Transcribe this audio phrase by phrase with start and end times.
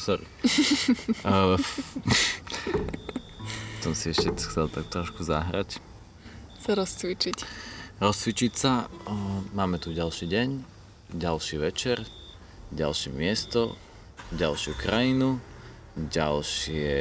[0.00, 0.24] sorry.
[1.28, 1.60] uh,
[3.84, 5.76] som si ešte chcel tak trošku zahrať.
[6.64, 7.36] Sa rozcvičiť.
[8.00, 8.88] Rozcvičiť sa.
[9.04, 10.48] Uh, máme tu ďalší deň,
[11.12, 12.00] ďalší večer,
[12.72, 13.76] ďalšie miesto,
[14.32, 15.36] ďalšiu krajinu,
[16.00, 16.96] ďalšie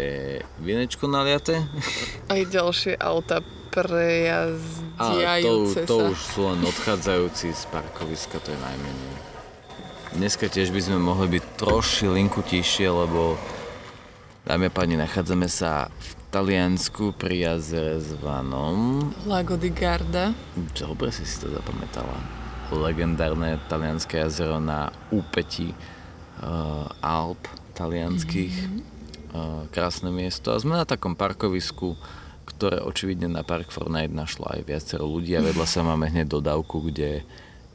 [0.59, 1.63] vinečko naliate.
[2.34, 3.39] Aj ďalšie auta
[3.70, 9.29] prejazdiajúce A to, to už sú len odchádzajúci z parkoviska, to je najmenej.
[10.19, 13.39] Dneska tiež by sme mohli byť troši linku tišie, lebo
[14.43, 19.07] dámy a páni, nachádzame sa v Taliansku pri jazere zvanom...
[19.23, 20.36] Lago di Garda.
[20.75, 22.19] Dobre si si to zapamätala.
[22.68, 27.39] Legendárne talianské jazero na úpeti uh, Alp
[27.79, 28.56] talianských.
[28.59, 28.81] Mm-hmm.
[29.31, 30.51] Uh, krásne miesto.
[30.51, 31.95] A sme na takom parkovisku,
[32.44, 36.28] ktoré očividne na Park for Night našlo aj viacero ľudí a vedľa sa máme hneď
[36.28, 37.23] dodávku, kde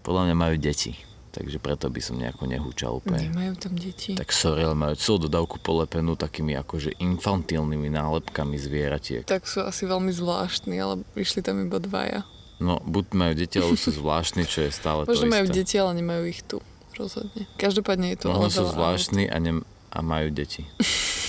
[0.04, 1.13] podľa mňa majú deti.
[1.34, 3.26] Takže preto by som nejako nehúčal úplne.
[3.26, 4.14] Nemajú tam deti.
[4.14, 9.26] Tak sorry, ale majú celú dodávku polepenú takými akože infantilnými nálepkami zvieratiek.
[9.26, 12.22] Tak sú asi veľmi zvláštni, ale išli tam iba dvaja.
[12.62, 15.56] No, buď majú deti, alebo sú zvláštni, čo je stále Možno to majú isté.
[15.58, 16.62] deti, ale nemajú ich tu.
[16.94, 17.50] Rozhodne.
[17.58, 20.62] Každopádne je tu Možno sú zvláštni a, ne, a majú deti.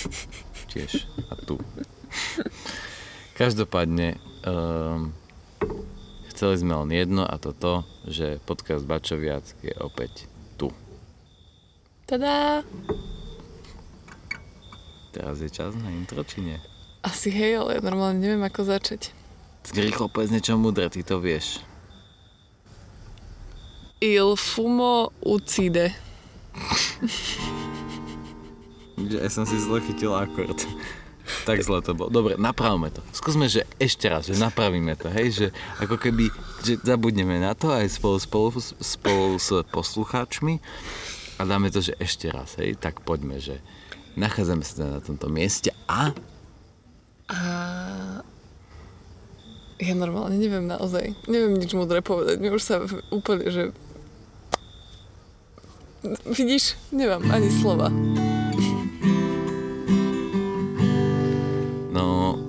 [0.70, 1.02] Tiež.
[1.26, 1.58] A tu.
[3.34, 5.10] Každopádne, um,
[6.36, 10.28] chceli sme len jedno a to to, že podcast Bačoviac je opäť
[10.60, 10.68] tu.
[12.04, 12.60] Tadá!
[15.16, 16.60] Teraz je čas na intro, či nie?
[17.00, 19.16] Asi hej, ale ja normálne neviem, ako začať.
[19.72, 21.64] Rýchlo povedz niečo mudré, ty to vieš.
[24.04, 25.96] Il fumo ucide.
[28.96, 30.56] Ja som si zle chytil akord.
[31.44, 32.10] Tak zle to bolo.
[32.10, 33.02] Dobre, napravme to.
[33.10, 35.46] Skúsme, že ešte raz, že napravíme to, hej, že
[35.82, 36.30] ako keby,
[36.62, 38.48] že zabudneme na to aj spolu, spolu,
[38.82, 40.62] spolu s poslucháčmi
[41.38, 43.58] a dáme to, že ešte raz, hej, tak poďme, že
[44.14, 46.14] nachádzame sa teda na tomto mieste a
[47.26, 48.22] A...
[49.82, 51.18] Ja normálne neviem naozaj.
[51.26, 52.38] Neviem nič múdre povedať.
[52.38, 53.74] Mi už sa úplne, že...
[56.22, 56.78] Vidíš?
[56.94, 57.90] Nemám ani slova.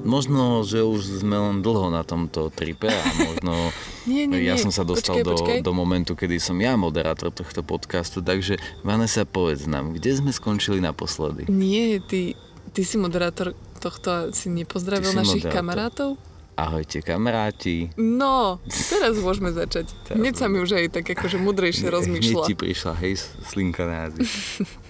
[0.07, 3.51] Možno, že už sme len dlho na tomto tripe a možno
[4.07, 4.63] Nie, nie, ja nie.
[4.63, 5.59] som sa dostal počkaj, do, počkaj.
[5.61, 10.79] do momentu, kedy som ja moderátor tohto podcastu, takže Vanessa, povedz nám, kde sme skončili
[10.79, 11.51] naposledy?
[11.51, 12.39] Nie, ty,
[12.71, 15.57] ty si moderátor tohto a si nepozdravil Ty našich moderátor.
[15.59, 16.09] kamarátov?
[16.57, 17.93] Ahojte kamaráti.
[17.93, 19.93] No, teraz môžeme začať.
[20.09, 22.41] Hneď sa mi už aj tak akože mudrejšie rozmýšľa.
[22.41, 23.13] Hneď ti prišla, hej,
[23.45, 24.25] slinka na jazyk.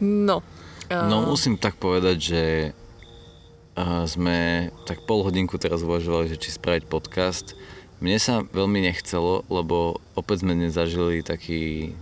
[0.00, 0.40] No.
[0.90, 2.40] No musím tak povedať, že
[3.76, 7.54] uh, sme tak pol hodinku teraz uvažovali, že či spraviť podcast.
[8.00, 11.92] Mne sa veľmi nechcelo, lebo opäť sme nezažili taký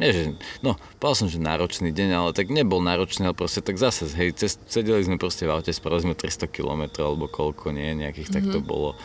[0.00, 0.22] nie, že,
[0.64, 4.32] no, povedal som, že náročný deň, ale tak nebol náročný, ale proste tak zase, hej,
[4.32, 8.48] cez, sedeli sme proste v aute, spravili sme 300 km alebo koľko, nie, nejakých mm-hmm.
[8.48, 8.96] tak to bolo.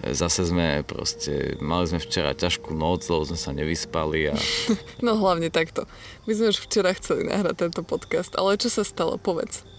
[0.00, 4.36] Zase sme proste, mali sme včera ťažkú noc, lebo sme sa nevyspali a
[5.06, 5.86] No hlavne takto.
[6.26, 9.20] My sme už včera chceli nahrať tento podcast, ale čo sa stalo?
[9.20, 9.69] Povedz.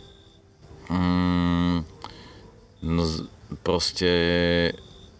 [0.91, 1.87] Mm,
[2.83, 3.25] no z-
[3.63, 4.09] proste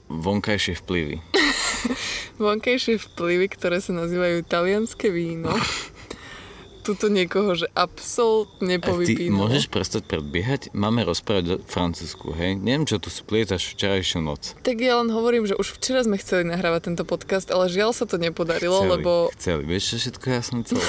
[0.07, 1.23] vonkajšie vplyvy.
[2.41, 5.53] Vonkajšie vplyvy, ktoré sa nazývajú talianské víno.
[6.81, 9.45] Tuto niekoho, že absolútne povypínalo.
[9.45, 10.73] môžeš prestať predbiehať?
[10.73, 12.57] Máme rozprávať o Francúzsku, hej?
[12.57, 14.57] Neviem, čo tu splietaš včerajšiu noc.
[14.65, 18.09] Tak ja len hovorím, že už včera sme chceli nahrávať tento podcast, ale žiaľ sa
[18.09, 19.61] to nepodarilo, Chceli, lebo Chceli.
[19.69, 20.81] Vieš, čo všetko ja som chcel?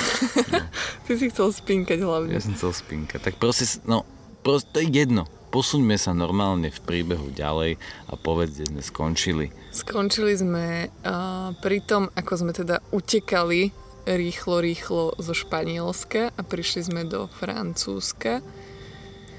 [1.04, 2.32] ty si chcel spinkať hlavne.
[2.32, 3.20] ja som chcel spinkať.
[3.28, 4.08] Tak proste, no,
[4.42, 5.24] proste, to je jedno.
[5.52, 7.76] Posuňme sa normálne v príbehu ďalej
[8.08, 9.46] a povedz, kde sme skončili.
[9.68, 13.68] Skončili sme uh, pri tom, ako sme teda utekali
[14.06, 18.42] rýchlo, rýchlo zo Španielska a prišli sme do Francúzska.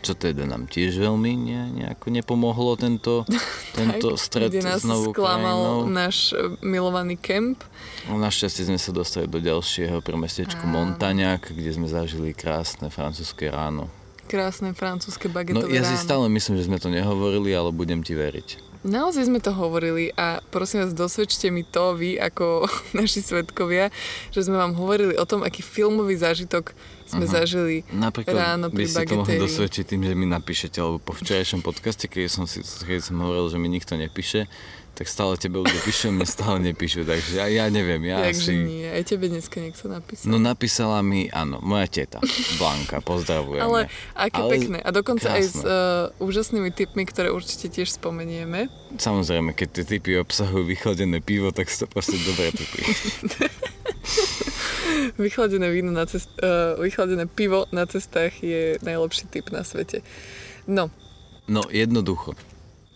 [0.03, 3.23] Čo teda nám tiež veľmi ne, nejako nepomohlo tento,
[3.79, 5.95] tento stret kde nás s novou sklamal krajinou.
[5.95, 7.63] náš e, milovaný kemp.
[8.11, 10.75] No, našťastie sme sa dostali do ďalšieho premestečku Áno.
[10.75, 13.87] Montaňák, kde sme zažili krásne francúzske ráno.
[14.25, 16.01] Krásne francúzske No bagetové ja si ráno.
[16.01, 18.75] stále myslím, že sme to nehovorili, ale budem ti veriť.
[18.83, 22.67] Naozaj sme to hovorili a prosím vás, dosvedčte mi to vy ako
[22.99, 23.87] naši svetkovia,
[24.27, 26.75] že sme vám hovorili o tom, aký filmový zážitok
[27.05, 27.31] sme Mhm.
[27.31, 31.13] zažili Napríklad ráno by pri si to mohli dosvedčiť tým, že mi napíšete, alebo po
[31.13, 34.47] včerajšom podcaste, keď som, si, keď som hovoril, že mi nikto nepíše,
[34.93, 38.61] tak stále tebe ľudia píšu, mne stále nepíšu, takže ja, ja neviem, ja Takže asi...
[38.61, 40.29] nie, aj tebe dneska niekto napísal.
[40.29, 42.21] No napísala mi, áno, moja teta,
[42.61, 43.65] Blanka, pozdravujeme.
[43.65, 43.79] Ale
[44.13, 44.77] aké Ale pekné.
[44.85, 45.65] A dokonca aj s krásne.
[45.65, 48.69] uh, úžasnými tipmi, ktoré určite tiež spomenieme.
[49.01, 52.85] Samozrejme, keď tie typy obsahujú vychladené pivo, tak sú to proste dobré typy.
[55.17, 60.05] vychladené, víno na cest, uh, vychladené pivo na cestách je najlepší typ na svete.
[60.69, 60.93] No.
[61.49, 62.37] No, jednoducho.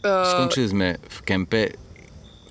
[0.05, 1.86] Uh, Skončili sme v kempe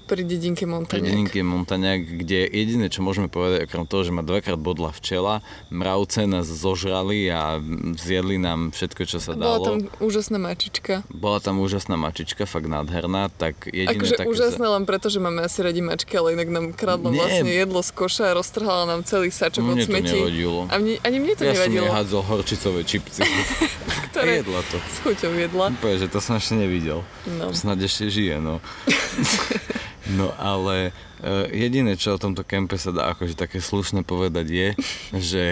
[0.06, 1.02] pri dedinke pri Montaniak.
[1.04, 6.24] dedinke Montaňák, kde jediné, čo môžeme povedať, okrem toho, že ma dvakrát bodla včela, mravce
[6.24, 7.58] nás zožrali a
[7.98, 9.64] zjedli nám všetko, čo sa Bola dalo.
[9.66, 11.02] tam úžasná mačička.
[11.10, 14.30] Bola tam úžasná mačička, fakt nádherná, tak jediné Akože také...
[14.30, 17.18] úžasné len preto, že máme asi radi mačky, ale inak nám kradlo Nie.
[17.18, 20.14] vlastne jedlo z koša a roztrhala nám celý sačok od Mne to smetí.
[20.14, 20.60] nevadilo.
[20.70, 23.20] A mne, ani mne to ja som nevadilo, jej hádzal horčicové čipsy.
[24.06, 24.76] ktoré jedla to.
[24.80, 25.66] s chuťou jedla.
[25.76, 27.04] Úplne, že to som ešte nevidel.
[27.28, 27.52] No.
[27.52, 28.64] Snad ešte žije, no.
[30.14, 30.94] no ale
[31.24, 34.68] uh, jediné, čo o tomto kempe sa dá akože také slušné povedať je,
[35.34, 35.44] že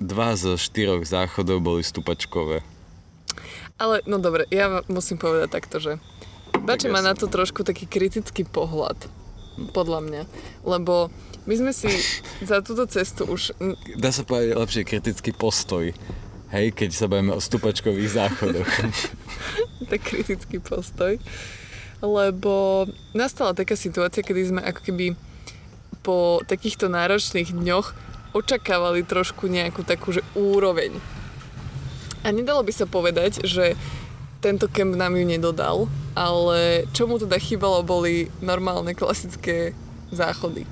[0.00, 2.64] dva zo štyroch záchodov boli stupačkové.
[3.80, 5.92] Ale no dobre, ja musím povedať takto, že
[6.60, 8.98] Bače ja má na to trošku taký kritický pohľad,
[9.72, 10.22] podľa mňa.
[10.66, 11.08] Lebo
[11.48, 11.88] my sme si
[12.50, 13.54] za túto cestu už...
[13.96, 15.92] Dá sa povedať lepšie kritický postoj.
[16.50, 18.70] Hej, keď sa bavíme o stupačkových záchodoch.
[19.90, 21.22] tak kritický postoj,
[22.00, 25.06] lebo nastala taká situácia, kedy sme ako keby
[26.00, 27.92] po takýchto náročných dňoch
[28.32, 30.96] očakávali trošku nejakú takú, že úroveň.
[32.24, 33.76] A nedalo by sa povedať, že
[34.40, 39.76] tento kemp nám ju nedodal, ale čo mu teda chýbalo boli normálne klasické
[40.08, 40.64] záchody.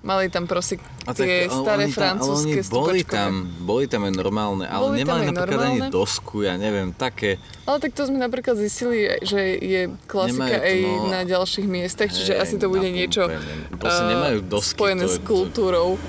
[0.00, 0.80] Mali tam proste
[1.12, 3.12] tie ale staré oni tam, francúzske oni boli stupačkové.
[3.12, 5.92] tam, boli tam aj normálne, ale Boli nemali napríklad ani normálne?
[5.92, 7.36] dosku, ja neviem, také.
[7.68, 12.08] Ale tak to sme napríklad zistili, že je klasika Nemajú aj no, na ďalších miestach,
[12.08, 16.00] čiže hej, asi to bude niečo eh, nemajú dosky, spojené to s to- kultúrou.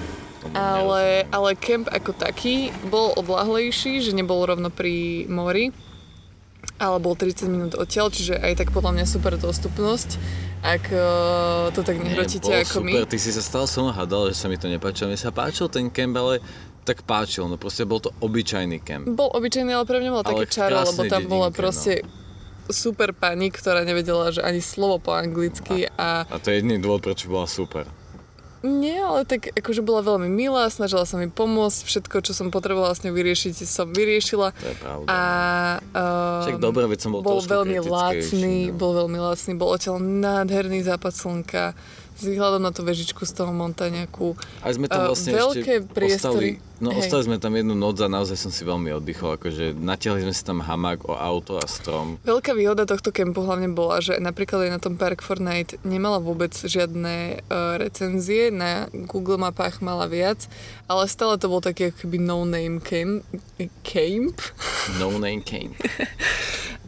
[0.57, 5.69] Ale, ale kemp ako taký bol odlahlejší, že nebol rovno pri mori,
[6.81, 10.17] ale bol 30 minút odtiaľ, čiže aj tak podľa mňa super dostupnosť,
[10.65, 13.09] ak eh, to tak nehrotíte bol ako super, my.
[13.09, 15.13] ty si sa stále som hádal, že sa mi to nepáčilo.
[15.13, 16.41] Mne sa páčil ten kemp, ale
[16.81, 19.05] tak páčil, no proste bol to obyčajný kemp.
[19.13, 21.55] Bol obyčajný, ale pre mňa také v čaro, lebo tam bola no.
[21.55, 22.01] proste
[22.73, 27.05] super pani, ktorá nevedela, že ani slovo po anglicky a A to je jediný dôvod,
[27.05, 27.85] prečo bola super.
[28.61, 32.93] Nie, ale tak akože bola veľmi milá, snažila sa mi pomôcť, všetko, čo som potrebovala
[32.93, 34.53] s ňou vyriešiť, som vyriešila.
[34.53, 35.07] To je pravda.
[35.09, 35.19] A
[35.81, 38.77] uh, Však dobre, veď som bol bol veľmi lacný, no.
[38.77, 41.73] bol veľmi lacný, bol odtiaľ nádherný západ slnka,
[42.15, 44.35] s výhľadom na tú vežičku z toho Montaňaku.
[44.61, 46.49] A sme tam Eh, vlastne veľké ešte priestory.
[46.59, 46.99] ostali, no Hej.
[47.01, 50.43] ostali sme tam jednu noc a naozaj som si veľmi oddychol, akože natiahli sme si
[50.43, 52.21] tam hamák o auto a strom.
[52.21, 56.53] Veľká výhoda tohto kempu hlavne bola, že napríklad aj na tom Park Fortnite nemala vôbec
[56.53, 60.45] žiadne uh, recenzie, na Google mapách mala viac,
[60.85, 63.25] ale stále to bol taký ako keby no-name camp.
[63.81, 64.37] camp.
[64.99, 65.73] No name came.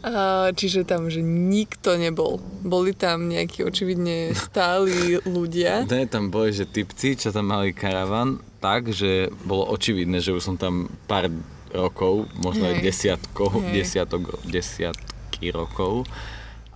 [0.04, 2.36] A, čiže tam, že nikto nebol.
[2.60, 5.88] Boli tam nejakí očividne stáli ľudia.
[5.88, 10.44] Ne, tam boli, že typci, čo tam mali karavan, tak, že bolo očividné, že už
[10.44, 11.28] som tam pár
[11.74, 12.84] rokov, možno aj Hej.
[12.86, 13.72] desiatkov, Hej.
[13.74, 16.06] desiatok, desiatky rokov.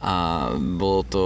[0.02, 1.24] A bolo to...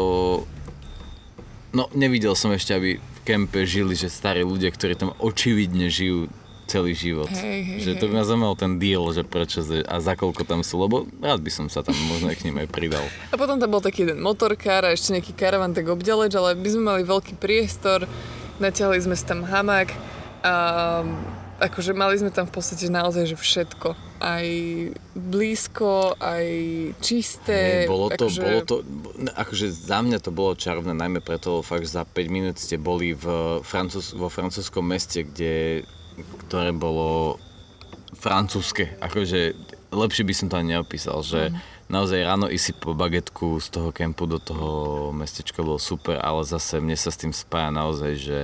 [1.73, 6.29] No, nevidel som ešte, aby v kempe žili, že starí ľudia, ktorí tam očividne žijú
[6.73, 7.29] celý život.
[7.29, 10.65] Hej, hej, že to by ma zaujímal ten deal, že prečo a za koľko tam
[10.65, 13.05] sú, lebo rád by som sa tam možno aj k ním aj pridal.
[13.29, 16.69] A potom tam bol taký jeden motorkár a ešte nejaký karavan tak obďaleč, ale my
[16.73, 18.09] sme mali veľký priestor,
[18.57, 19.93] natiahli sme tam hamák
[20.41, 20.55] a
[21.63, 23.95] akože mali sme tam v podstate naozaj že všetko.
[24.23, 24.47] Aj
[25.15, 26.47] blízko, aj
[27.03, 27.87] čisté.
[27.87, 28.77] Hej, bolo to, akože, bolo to,
[29.35, 33.15] akože za mňa to bolo čarovné, najmä preto, fakt že za 5 minút ste boli
[33.15, 35.83] v Francúz, vo francúzskom meste, kde,
[36.47, 37.41] ktoré bolo
[38.17, 39.57] francúzske, akože
[39.93, 41.53] lepšie by som to ani neopísal, že
[41.91, 46.45] naozaj ráno ísť si po bagetku z toho kempu do toho mestečka bolo super, ale
[46.47, 48.39] zase mne sa s tým spája naozaj, že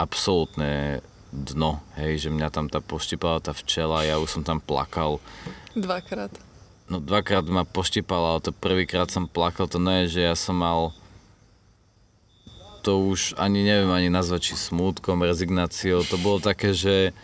[0.00, 1.02] absolútne
[1.34, 5.18] dno, hej, že mňa tam tá poštipala tá včela, ja už som tam plakal,
[5.74, 6.30] Dvakrát.
[6.86, 10.54] No dvakrát ma poštipala, ale to prvýkrát som plakal, to nie je, že ja som
[10.54, 10.94] mal
[12.84, 17.16] to už ani neviem ani nazvať, či smútkom, rezignáciou, to bolo také, že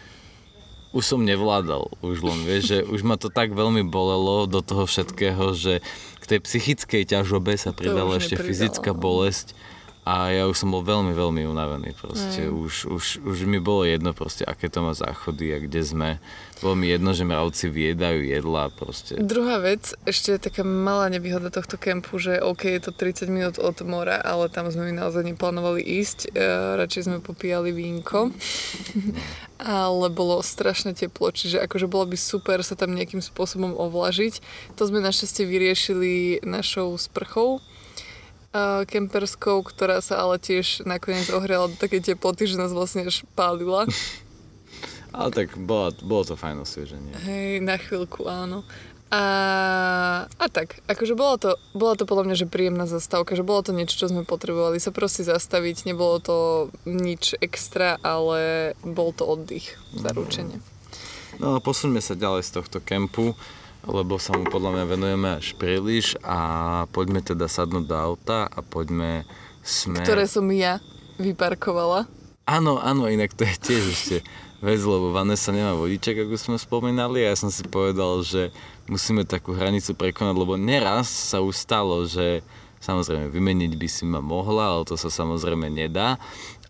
[0.90, 4.88] už som nevládal, už len vieš, že už ma to tak veľmi bolelo do toho
[4.88, 5.85] všetkého, že
[6.19, 8.99] k tej psychickej ťažobe sa pridala ešte fyzická no.
[10.11, 12.43] A ja už som bol veľmi, veľmi unavený proste.
[12.43, 12.50] Hej.
[12.50, 16.11] Už, už, už mi bolo jedno proste, aké to má záchody a kde sme.
[16.59, 19.23] Bolo mi jedno, že mravci viedajú jedla proste.
[19.23, 23.79] Druhá vec, ešte taká malá nevýhoda tohto kempu, že OK, je to 30 minút od
[23.87, 26.35] mora, ale tam sme my naozaj neplánovali ísť.
[26.35, 26.43] E,
[26.75, 28.35] radšej sme popíjali vínko.
[29.61, 34.43] ale bolo strašne teplo, čiže akože bolo by super sa tam nejakým spôsobom ovlažiť.
[34.75, 37.62] To sme našťastie vyriešili našou sprchou
[38.54, 43.23] uh, kemperskou, ktorá sa ale tiež nakoniec ohrela do takej teploty, že nás vlastne až
[43.35, 43.87] pálila.
[45.11, 47.11] Ale tak bolo, bolo to fajn osvieženie.
[47.26, 48.62] Hej, na chvíľku, áno.
[49.11, 49.23] A,
[50.30, 53.75] a tak, akože bolo to, bola to podľa mňa, že príjemná zastávka, že bolo to
[53.75, 56.37] niečo, čo sme potrebovali sa proste zastaviť, nebolo to
[56.87, 60.62] nič extra, ale bol to oddych, zaručenie.
[61.42, 63.35] No posuňme sa ďalej z tohto kempu,
[63.85, 66.39] lebo sa mu podľa mňa venujeme až príliš a
[66.93, 69.25] poďme teda sadnúť do auta a poďme
[69.65, 70.05] sme...
[70.05, 70.81] Ktoré som ja
[71.21, 72.09] vyparkovala.
[72.49, 74.17] Áno, áno, inak to je tiež ešte
[74.61, 78.53] vec, lebo Vanessa nemá vodiček, ako sme spomínali a ja som si povedal, že
[78.91, 82.45] musíme takú hranicu prekonať, lebo neraz sa už stalo, že
[82.81, 86.21] samozrejme vymeniť by si ma mohla, ale to sa samozrejme nedá.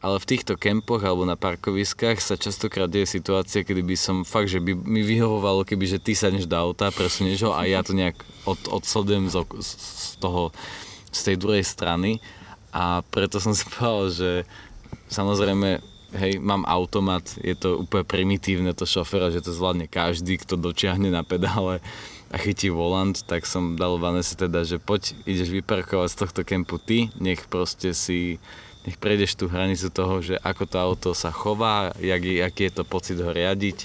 [0.00, 4.48] Ale v týchto kempoch alebo na parkoviskách sa častokrát deje situácia, kedy by som fakt,
[4.48, 7.92] že by mi vyhovovalo, keby že ty sadneš do auta, presunieš ho a ja to
[7.92, 8.16] nejak
[8.48, 10.56] od, odsledujem z, z toho,
[11.12, 12.16] z tej druhej strany.
[12.72, 14.30] A preto som si povedal, že
[15.12, 15.84] samozrejme
[16.16, 21.12] hej, mám automat, je to úplne primitívne to šoféra, že to zvládne každý, kto dočiahne
[21.12, 21.84] na pedále
[22.30, 26.78] a chytí volant, tak som dal Vanessa teda, že poď, ideš vyparkovať z tohto kempu
[26.78, 28.38] ty, nech proste si,
[28.88, 32.80] nech prejdeš tú hranicu toho, že ako to auto sa chová, jak je, aký je
[32.80, 33.84] to pocit ho riadiť.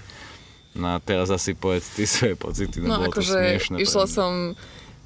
[0.75, 3.75] No a teraz asi povedz ty svoje pocity, no, no bolo akože to smiešne.
[3.79, 4.31] išla som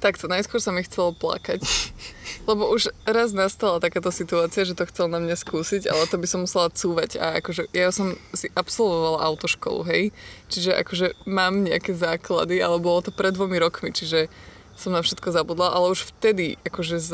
[0.00, 1.60] Takto, najskôr sa mi chcelo plakať.
[2.48, 6.24] Lebo už raz nastala takáto situácia, že to chcel na mňa skúsiť, ale to by
[6.24, 7.20] som musela cúvať.
[7.20, 10.16] A akože ja som si absolvovala autoškolu, hej.
[10.48, 14.32] Čiže akože mám nejaké základy, ale bolo to pred dvomi rokmi, čiže
[14.72, 17.10] som na všetko zabudla, ale už vtedy akože z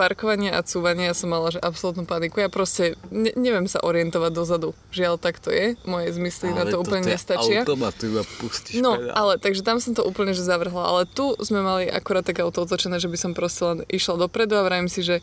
[0.00, 2.40] parkovania a cúvania som mala že absolútnu paniku.
[2.40, 4.72] Ja proste ne, neviem sa orientovať dozadu.
[4.88, 5.76] Žiaľ, tak to je.
[5.84, 7.60] Moje zmysly ale na to úplne nestačia.
[7.60, 9.12] automat, ty iba pustíš No, pedál.
[9.12, 10.80] ale takže tam som to úplne že zavrhla.
[10.80, 14.56] Ale tu sme mali akorát také auto otočené, že by som proste len išla dopredu
[14.56, 15.20] a vrajím si, že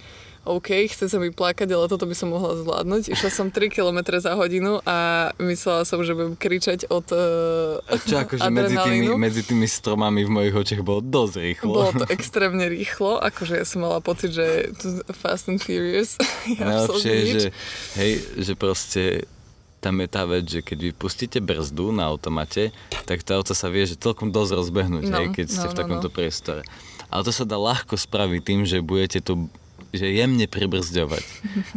[0.47, 3.11] OK, chce sa mi plakať, ale toto by som mohla zvládnuť.
[3.11, 8.23] Išla som 3 km za hodinu a myslela som, že budem kričať od uh, čo
[8.23, 11.71] akože medzi tými, medzi tými stromami v mojich očiach bolo dosť rýchlo.
[11.71, 14.71] Bolo to extrémne rýchlo, akože ja som mala pocit, že
[15.11, 16.15] Fast and Furious
[16.47, 17.49] je Najlepšie je, že,
[17.99, 19.03] hej, že proste
[19.77, 22.73] tam je tá vec, že keď vy pustíte brzdu na automate,
[23.05, 25.77] tak to auto sa vie, že celkom dosť rozbehnúť, no, hej, keď ste no, v
[25.77, 26.17] takomto no, no.
[26.17, 26.61] priestore.
[27.07, 29.47] Ale to sa dá ľahko spraviť tým, že budete to
[29.91, 31.23] že jemne pribrzďovať.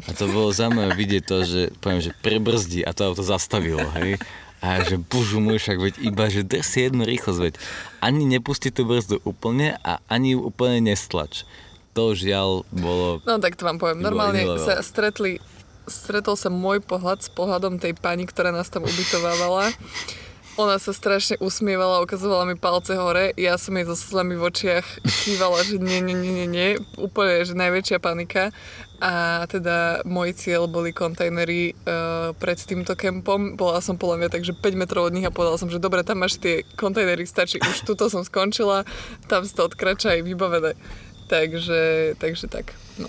[0.07, 4.19] A to bolo zaujímavé vidieť to, že poviem, že pribrzdí a to auto zastavilo, hej.
[4.61, 7.55] A že božu môj, však veď iba, že si jednu rýchlosť, veď
[8.05, 11.49] ani nepustí tú brzdu úplne a ani ju úplne nestlač.
[11.97, 13.25] To žiaľ bolo...
[13.25, 14.05] No tak to vám poviem.
[14.05, 15.41] Normálne sa stretli,
[15.89, 19.73] stretol sa môj pohľad s pohľadom tej pani, ktorá nás tam ubytovávala
[20.59, 24.87] ona sa strašne usmievala, ukazovala mi palce hore, ja som jej so slzami v očiach
[25.27, 28.51] kývala, že nie, nie, nie, nie, nie, úplne, že najväčšia panika.
[29.01, 33.57] A teda môj cieľ boli kontajnery uh, pred týmto kempom.
[33.57, 36.21] Bola som podľa mňa takže 5 metrov od nich a povedala som, že dobre, tam
[36.21, 38.85] máš tie kontajnery, stačí, už tuto som skončila,
[39.25, 40.77] tam si to odkrača aj vybavené.
[41.33, 43.09] Takže, takže tak, no.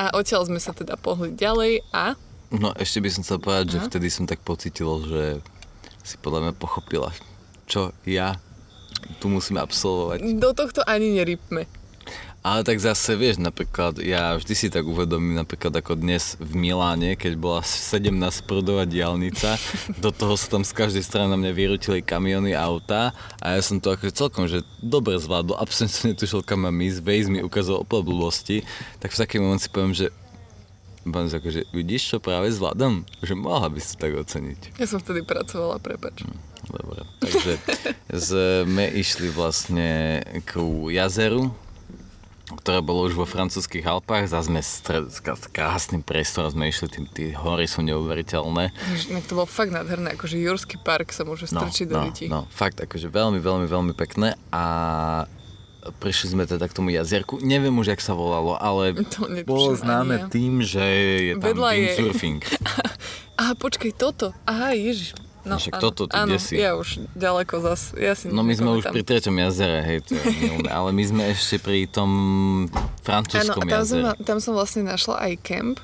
[0.00, 2.16] A odtiaľ sme sa teda pohli ďalej a...
[2.48, 3.72] No ešte by som chcel povedať, Aha.
[3.76, 5.44] že vtedy som tak pocitil, že
[6.08, 7.12] si podľa mňa pochopila,
[7.68, 8.40] čo ja
[9.20, 10.24] tu musím absolvovať.
[10.40, 11.68] Do tohto ani nerypme.
[12.38, 17.18] Ale tak zase vieš, napríklad, ja vždy si tak uvedomím, napríklad ako dnes v Miláne,
[17.18, 18.08] keď bola 17
[18.46, 19.58] prudová diálnica,
[20.04, 23.10] do toho sa tam z každej strany na mňa vyrutili kamiony auta
[23.42, 27.02] a ja som to akože celkom, že dobre zvládol, absolútne som netušil kam mám ísť,
[27.02, 28.56] Waze mi ukázal opäť blbosti,
[29.02, 30.08] tak v taký moment si poviem, že
[31.06, 33.06] Pán akože vidíš, čo práve zvládam?
[33.22, 34.80] Že mohla by si tak oceniť.
[34.82, 36.26] Ja som vtedy pracovala, prepač.
[36.26, 36.38] Hm,
[36.74, 37.52] dobre, takže
[38.10, 40.58] sme išli vlastne k
[40.90, 41.54] jazeru,
[42.48, 44.32] ktoré bolo už vo francúzských Alpách.
[44.32, 45.12] Zase sme stred,
[45.52, 48.72] krásnym priestorom sme išli, tí, tí hory sú neuveriteľné.
[49.12, 52.24] No, to bolo fakt nádherné, akože Jurský park sa môže strčiť no, do detí.
[52.26, 54.64] No, fakt, akože veľmi, veľmi, veľmi pekné a
[55.96, 57.40] prišli sme teda k tomu jazierku.
[57.40, 58.92] Neviem už, jak sa volalo, ale
[59.48, 60.26] bolo známe ja.
[60.28, 62.40] tým, že je tam Vedľa windsurfing.
[62.44, 62.58] Je...
[63.40, 64.34] Aha, počkej, toto.
[64.44, 65.14] Aha, ježiš.
[65.48, 66.60] No, Však áno, toto, ty áno, si?
[66.60, 70.12] ja už ďaleko zas, ja si No my sme už pri treťom jazere, hej, to
[70.12, 72.10] je milné, ale my sme ešte pri tom
[73.00, 74.02] francúzskom áno, tam jazere.
[74.12, 75.76] Som, tam som vlastne našla aj kemp,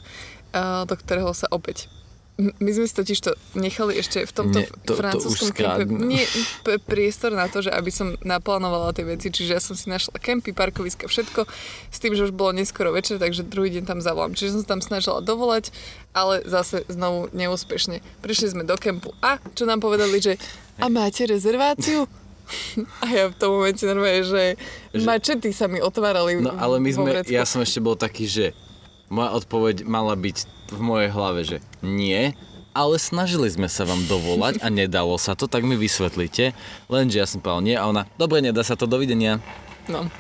[0.52, 1.88] uh, do ktorého sa opäť
[2.34, 6.26] my sme si totiž to nechali ešte v tomto Nie, to, francúzskom to kempe nie,
[6.66, 10.18] p- priestor na to, že aby som naplánovala tie veci, čiže ja som si našla
[10.18, 11.46] kempy, parkoviska, všetko
[11.94, 14.34] s tým, že už bolo neskoro večer, takže druhý deň tam zavolám.
[14.34, 15.70] Čiže som sa tam snažila dovolať,
[16.10, 18.02] ale zase znovu neúspešne.
[18.18, 20.34] Prišli sme do kempu a čo nám povedali, že
[20.82, 22.10] a máte rezerváciu?
[23.00, 24.60] A ja v tom momente normálne, že,
[24.92, 28.52] že mačety sa mi otvárali No ale my sme, ja som ešte bol taký, že
[29.12, 30.36] moja odpoveď mala byť
[30.72, 32.32] v mojej hlave, že nie,
[32.74, 36.52] ale snažili sme sa vám dovolať a nedalo sa to, tak mi vysvetlite.
[36.90, 39.38] Lenže ja som povedal nie a ona, dobre, nedá sa to, dovidenia.
[39.86, 40.10] No.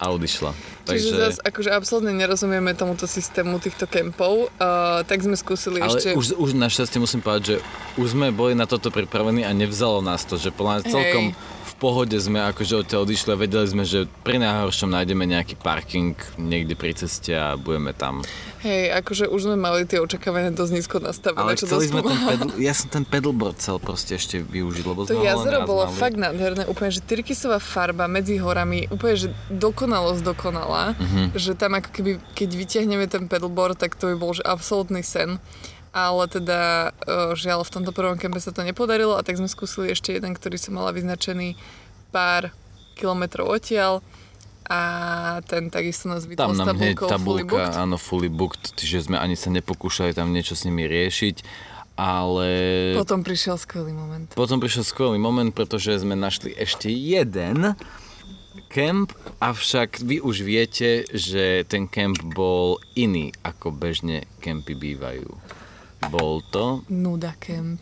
[0.00, 0.56] A odišla.
[0.82, 6.18] Čiže zase akože absolútne nerozumieme tomuto systému týchto kempov, uh, tak sme skúsili ale ešte...
[6.18, 7.56] už, už našťastie musím povedať, že
[8.02, 11.24] už sme boli na toto pripravení a nevzalo nás to, že podľa mňa celkom
[11.62, 16.12] v pohode sme akože odtiaľ odišli a vedeli sme, že pri najhoršom nájdeme nejaký parking
[16.36, 18.22] niekde pri ceste a budeme tam.
[18.60, 22.18] Hej, akože už sme mali tie očakávania dosť nízko nastavené, Ale čo chceli sme ten
[22.20, 25.94] pedal, ja som ten pedalboard chcel proste ešte využiť, lebo To jazero bolo mali.
[25.96, 31.34] fakt nádherné, úplne, že tyrkysová farba medzi horami, úplne, že dokonalosť dokonalá, Mhm.
[31.34, 35.42] že tam ako keby, keď vyťahneme ten pedalboard, tak to by bol že absolútny sen.
[35.92, 39.92] Ale teda e, žiaľ v tomto prvom kempe sa to nepodarilo a tak sme skúsili
[39.92, 41.54] ešte jeden, ktorý som mala vyznačený
[42.08, 42.48] pár
[42.96, 44.00] kilometrov odtiaľ
[44.72, 44.80] a
[45.44, 49.50] ten takisto nás vytol Tam nám hneď tabulka, áno, fully booked, čiže sme ani sa
[49.52, 51.44] nepokúšali tam niečo s nimi riešiť,
[51.98, 52.48] ale
[52.96, 54.30] Potom prišiel skvelý moment.
[54.32, 57.74] potom prišiel skvelý moment, pretože sme našli ešte jeden
[58.72, 65.28] kemp, avšak vy už viete, že ten kemp bol iný, ako bežne kempy bývajú.
[66.10, 67.78] Bol to Nuda Camp.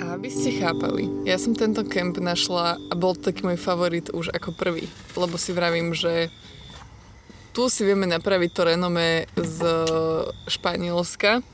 [0.00, 4.32] Aby ste chápali, ja som tento kemp našla a bol to taký môj favorit už
[4.32, 4.88] ako prvý,
[5.18, 6.32] lebo si vravím, že
[7.52, 9.58] tu si vieme napraviť to renome z
[10.48, 11.44] Španielska,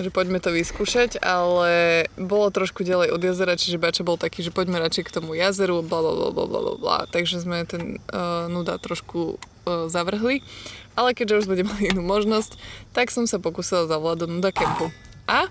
[0.00, 4.54] že poďme to vyskúšať, ale bolo trošku ďalej od jazera, čiže Bača bol taký, že
[4.54, 8.80] poďme radšej k tomu jazeru, bla bla bla bla bla takže sme ten uh, nuda
[8.80, 10.44] trošku zavrhli.
[10.92, 12.60] Ale keďže už sme mali inú možnosť,
[12.92, 14.92] tak som sa pokúsila zavolať do nuda kempu.
[15.24, 15.48] A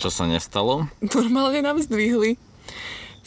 [0.00, 0.88] čo sa nestalo?
[1.16, 2.40] normálne nám zdvihli.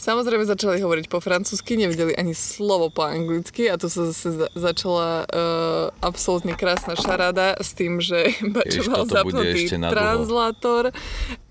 [0.06, 4.54] Samozrejme začali hovoriť po francúzsky, nevedeli ani slovo po anglicky a tu sa zase za-
[4.54, 10.94] začala uh, absolútne krásna šarada s tým, že Bačo mal zapnutý translátor.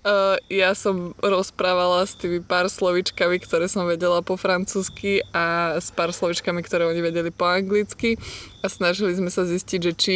[0.07, 5.91] Uh, ja som rozprávala s tými pár slovičkami, ktoré som vedela po francúzsky a s
[5.91, 8.15] pár slovičkami, ktoré oni vedeli po anglicky
[8.63, 10.15] a snažili sme sa zistiť, že či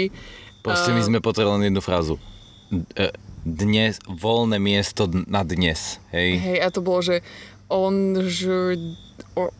[0.63, 2.15] Proste my sme potrebovali jednu frázu.
[3.43, 6.35] Dnes, voľné miesto na dnes, hej?
[6.39, 7.23] Hej, a to bolo, že
[7.69, 8.77] on je,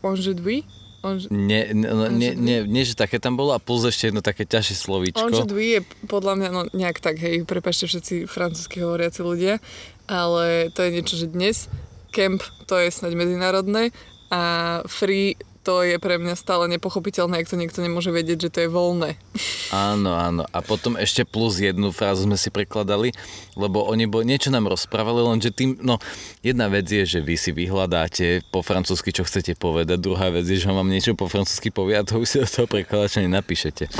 [0.03, 0.65] on je dwi?
[0.99, 4.43] On je, Nie, nie, nie, nie, že také tam bolo a plus ešte jedno také
[4.43, 5.23] ťažšie slovíčko.
[5.23, 5.79] on je
[6.11, 9.63] podľa mňa, no nejak tak, hej, prepašte všetci francúzsky hovoriaci ľudia,
[10.11, 11.71] ale to je niečo, že dnes
[12.11, 13.93] camp to je snaď medzinárodné
[14.33, 14.41] a
[14.89, 15.37] free
[15.69, 19.21] to je pre mňa stále nepochopiteľné, ak to niekto nemôže vedieť, že to je voľné.
[19.69, 20.41] Áno, áno.
[20.49, 23.13] A potom ešte plus jednu frázu sme si prekladali,
[23.53, 26.01] lebo oni boli, niečo nám rozprávali, lenže tým, no,
[26.41, 30.57] jedna vec je, že vy si vyhľadáte po francúzsky, čo chcete povedať, druhá vec je,
[30.57, 33.93] že vám niečo po francúzsky povie a to už si do toho prekladača nenapíšete.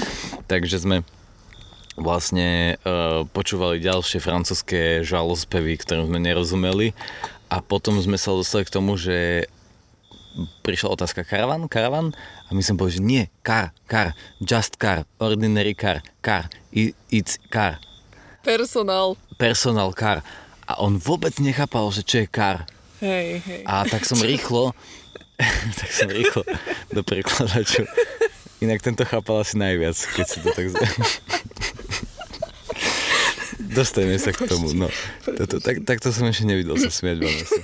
[0.49, 1.05] Takže sme
[2.01, 6.97] vlastne uh, počúvali ďalšie francúzske žalospevy, ktorým sme nerozumeli
[7.53, 9.45] a potom sme sa dostali k tomu, že
[10.63, 12.13] prišla otázka karavan, karavan
[12.47, 16.47] a my som povedal, že nie, car, car, just car, ordinary car, car,
[17.09, 17.81] it's car,
[18.45, 19.17] Personál.
[19.35, 20.23] personal car.
[20.69, 22.69] A on vôbec nechápal, že čo je car.
[23.01, 23.61] Hej, hej.
[23.65, 24.77] A tak som rýchlo,
[25.79, 26.45] tak som rýchlo
[26.93, 27.89] do prekladaču.
[28.59, 30.67] Inak tento chápal asi najviac, keď si to tak...
[33.69, 34.89] Dostaneme sa k tomu, no.
[35.23, 37.59] Toto, tak, takto som ešte nevidel sa asi.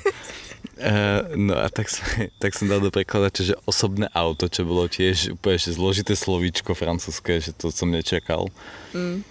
[0.76, 2.04] Uh, no a tak, som,
[2.44, 6.76] tak som dal do prekladača, že osobné auto, čo bolo tiež úplne ešte zložité slovíčko
[6.76, 8.52] francúzske, že to som nečakal.
[8.92, 9.24] Mm.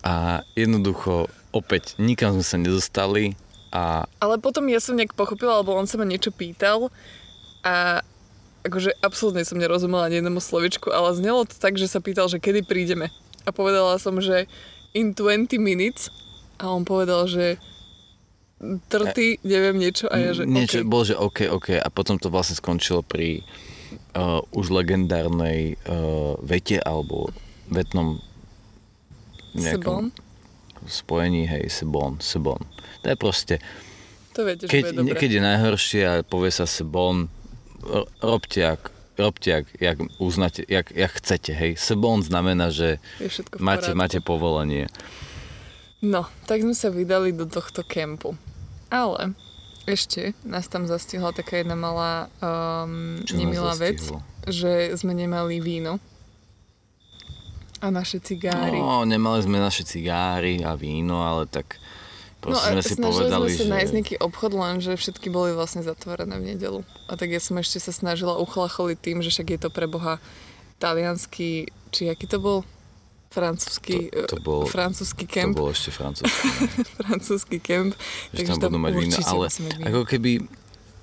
[0.00, 3.36] A jednoducho, opäť, nikam sme sa nedostali
[3.74, 6.88] a Ale potom ja som nejak pochopila, lebo on sa ma niečo pýtal
[7.60, 8.00] a
[8.64, 12.40] akože absolútne som nerozumela ani jednému slovičku, ale znelo to tak, že sa pýtal, že
[12.40, 13.12] kedy prídeme.
[13.46, 14.48] A povedala som, že
[14.96, 16.08] in 20 minutes
[16.56, 17.60] a on povedal, že
[18.56, 20.88] 30, neviem niečo a ja, že Niečo, okay.
[20.88, 21.76] bol, že OK, OK.
[21.76, 23.44] A potom to vlastne skončilo pri
[24.16, 27.28] uh, už legendárnej uh, vete alebo
[27.68, 28.16] vetnom
[29.56, 30.12] Sebon?
[30.84, 32.60] spojení, hej, sebon, sebon.
[33.02, 33.54] To je proste,
[34.36, 35.18] To viete, že keď, bude dobré.
[35.20, 37.32] keď je najhoršie a povie sa sebon,
[37.80, 41.72] ro- robte jak, robte jak, jak uznáte, jak, jak chcete, hej.
[41.76, 44.88] Sebon znamená, že Je máte, máte povolenie.
[46.04, 48.36] No, tak sme sa vydali do tohto kempu.
[48.90, 49.34] Ale
[49.86, 54.02] ešte nás tam zastihla taká jedna malá um, Čo nemilá vec,
[54.46, 56.02] že sme nemali víno
[57.80, 58.80] a naše cigári.
[58.80, 61.76] No, nemali sme naše cigáry a víno, ale tak
[62.40, 63.72] proste sme si No povedali, sme sa že...
[63.72, 66.80] nájsť nejaký obchod, len že všetky boli vlastne zatvorené v nedelu.
[67.06, 70.18] A tak ja som ešte sa snažila uchlacholiť tým, že však je to pre Boha
[70.80, 72.58] taliansky, či aký to bol?
[73.28, 75.52] Francúzsky, To- to bol- francúzsky To kemp.
[75.56, 76.46] bolo ešte francúzsky.
[77.00, 77.92] francúzsky kemp.
[78.32, 79.46] že tam budú mať určite ale
[79.84, 80.30] ako keby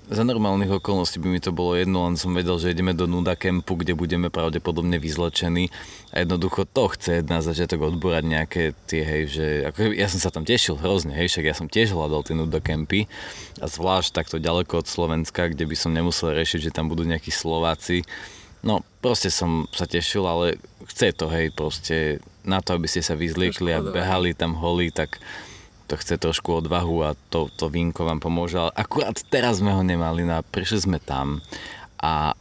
[0.04, 3.40] za normálnych okolností by mi to bolo jedno, len som vedel, že ideme do nuda
[3.40, 5.72] kempu, kde budeme pravdepodobne vyzlečení
[6.12, 10.28] a jednoducho to chce na začiatok odborať nejaké tie, hej, že ako ja som sa
[10.28, 13.08] tam tešil hrozne, hej, však ja som tiež hľadal tie nuda kempy
[13.64, 17.32] a zvlášť takto ďaleko od Slovenska, kde by som nemusel riešiť, že tam budú nejakí
[17.32, 18.04] Slováci.
[18.64, 20.56] No, proste som sa tešil, ale
[20.88, 25.20] chce to, hej, proste na to, aby ste sa vyzliekli a behali tam holí, tak
[25.92, 29.84] to chce trošku odvahu a to, to vínko vám pomôže, ale akurát teraz sme ho
[29.84, 31.44] nemali, no a prišli sme tam
[32.00, 32.36] a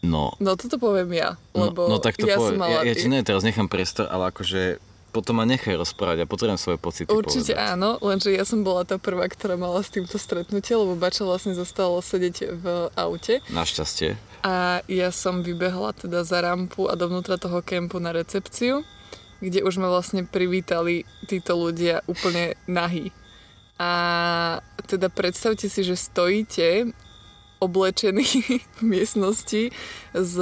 [0.00, 2.80] no, No toto poviem ja, lebo no, no tak to ja povie, som mala...
[2.80, 4.80] ja, ja ti ne, teraz nechám priestor, ale akože
[5.14, 7.70] potom ma nechaj rozprávať a potrebujem svoje pocity Určite povedať.
[7.78, 11.54] áno, lenže ja som bola tá prvá, ktorá mala s týmto stretnutie, lebo Bača vlastne
[11.54, 12.64] zostala sedieť v
[12.98, 14.18] aute Našťastie.
[14.42, 18.82] a ja som vybehla teda za rampu a dovnútra toho kempu na recepciu,
[19.38, 23.14] kde už ma vlastne privítali títo ľudia úplne nahí.
[23.78, 23.90] A
[24.86, 26.90] teda predstavte si, že stojíte
[27.58, 28.24] oblečení
[28.78, 29.70] v miestnosti
[30.14, 30.34] s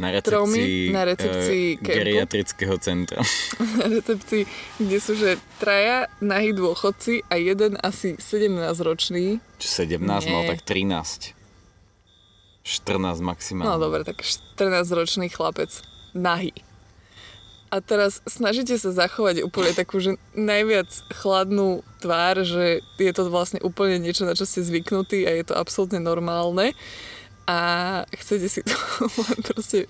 [0.00, 1.96] Na Tromi recepcii, na recepcii kempu.
[1.98, 3.20] geriatrického centra.
[3.80, 4.42] na recepcii,
[4.78, 9.40] kde sú že traja nahí dôchodci a jeden asi 17-ročný.
[9.60, 10.48] Čo 17, no Nie.
[10.56, 11.36] tak 13.
[12.64, 13.66] 14 maximálne.
[13.66, 15.72] No dobre, tak 14-ročný chlapec.
[16.12, 16.52] Nahý.
[17.70, 23.62] A teraz snažíte sa zachovať úplne takú, že najviac chladnú tvár, že je to vlastne
[23.62, 26.74] úplne niečo, na čo ste zvyknutí a je to absolútne normálne.
[27.46, 27.58] A
[28.10, 29.86] chcete si len proste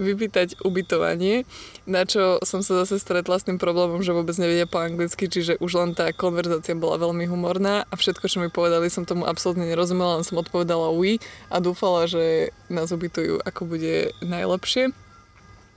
[0.00, 1.44] vypýtať ubytovanie,
[1.84, 5.56] na čo som sa zase stretla s tým problémom, že vôbec nevedia po anglicky, čiže
[5.60, 9.68] už len tá konverzácia bola veľmi humorná a všetko, čo mi povedali, som tomu absolútne
[9.68, 11.16] nerozumela, len som odpovedala oui
[11.48, 15.07] a dúfala, že nás ubytujú ako bude najlepšie.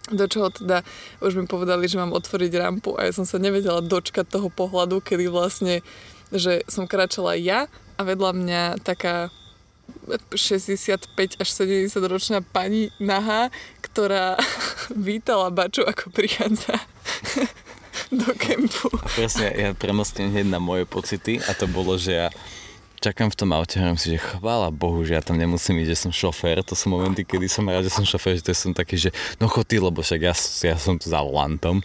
[0.10, 0.82] Do čoho teda
[1.22, 4.98] už mi povedali, že mám otvoriť rampu a ja som sa nevedela dočkať toho pohľadu,
[4.98, 5.86] kedy vlastne,
[6.34, 9.30] že som kráčala ja a vedľa mňa taká
[10.34, 13.54] 65 až 70 ročná pani nahá,
[13.86, 14.40] ktorá
[14.96, 16.82] vítala Baču ako prichádza
[18.22, 18.90] do kempu.
[18.98, 22.28] A presne, ja premostím hneď na moje pocity a to bolo, že ja
[23.02, 25.90] čakám v tom aute a hovorím si, že chvála Bohu, že ja tam nemusím ísť,
[25.90, 26.62] že som šofér.
[26.62, 29.10] To sú momenty, kedy som rád, že som šofér, že to som taký, že
[29.42, 31.82] no chod ty, lebo však ja, ja som tu za volantom.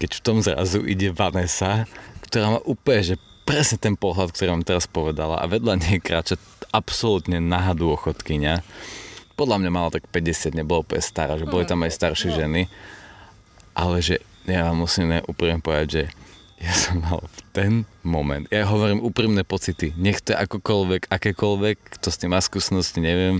[0.00, 1.84] Keď v tom zrazu ide Vanessa,
[2.24, 6.40] ktorá má úplne, že presne ten pohľad, ktorý vám teraz povedala a vedľa nej kráča
[6.72, 8.64] absolútne nahá dôchodkyňa.
[9.36, 12.72] Podľa mňa mala tak 50, nebolo úplne stará, že boli tam aj staršie ženy.
[13.76, 16.02] Ale že ja vám musím ne- úprimne povedať, že
[16.58, 21.76] ja som mal v ten moment, ja hovorím úprimné pocity, nech to je akokoľvek, akékoľvek,
[21.98, 23.38] kto s tým má skúsenosti, neviem,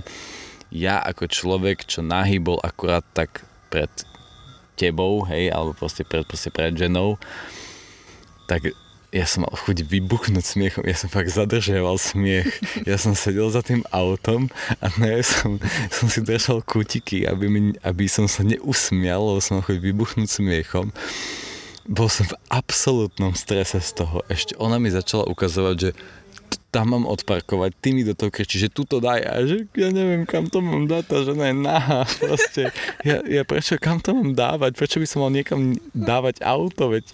[0.71, 3.89] ja ako človek, čo nahý bol akurát tak pred
[4.79, 7.19] tebou, hej, alebo proste pred, proste pred ženou,
[8.47, 8.71] tak
[9.09, 12.45] ja som mal chuť vybuchnúť smiechom, ja som fakt zadržiaval smiech.
[12.85, 15.57] Ja som sedel za tým autom a ja som,
[15.89, 20.29] som si držal kutiky, aby, mi, aby som sa neusmial, lebo som mal chuť vybuchnúť
[20.29, 20.93] smiechom.
[21.89, 24.21] Bol som v absolútnom strese z toho.
[24.29, 25.89] Ešte ona mi začala ukazovať, že
[26.69, 29.89] tam mám odparkovať, ty mi do toho kričí, že tu to daj a že ja
[29.89, 32.69] neviem, kam to mám dať, tá žena je nahá, proste.
[33.01, 37.09] Ja, ja prečo, kam to mám dávať, prečo by som mal niekam dávať auto, veď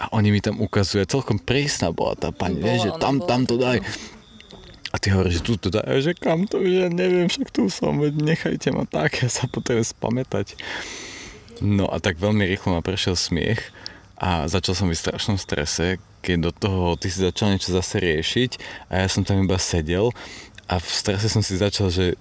[0.00, 3.28] a oni mi tam ukazujú, celkom prísna bola tá pani, Bola, vieš, že tam, bola
[3.28, 3.84] tam to daj.
[4.90, 7.52] A ty hovoríš, že tu to daj, a že kam to, že ja neviem, však
[7.52, 10.56] tu som, veď nechajte ma tak, ja sa potrebujem spamätať.
[11.60, 13.60] No a tak veľmi rýchlo ma prešiel smiech
[14.20, 17.96] a začal som byť v strašnom strese, keď do toho ty si začal niečo zase
[17.96, 18.50] riešiť
[18.92, 20.12] a ja som tam iba sedel
[20.68, 22.20] a v strese som si začal, že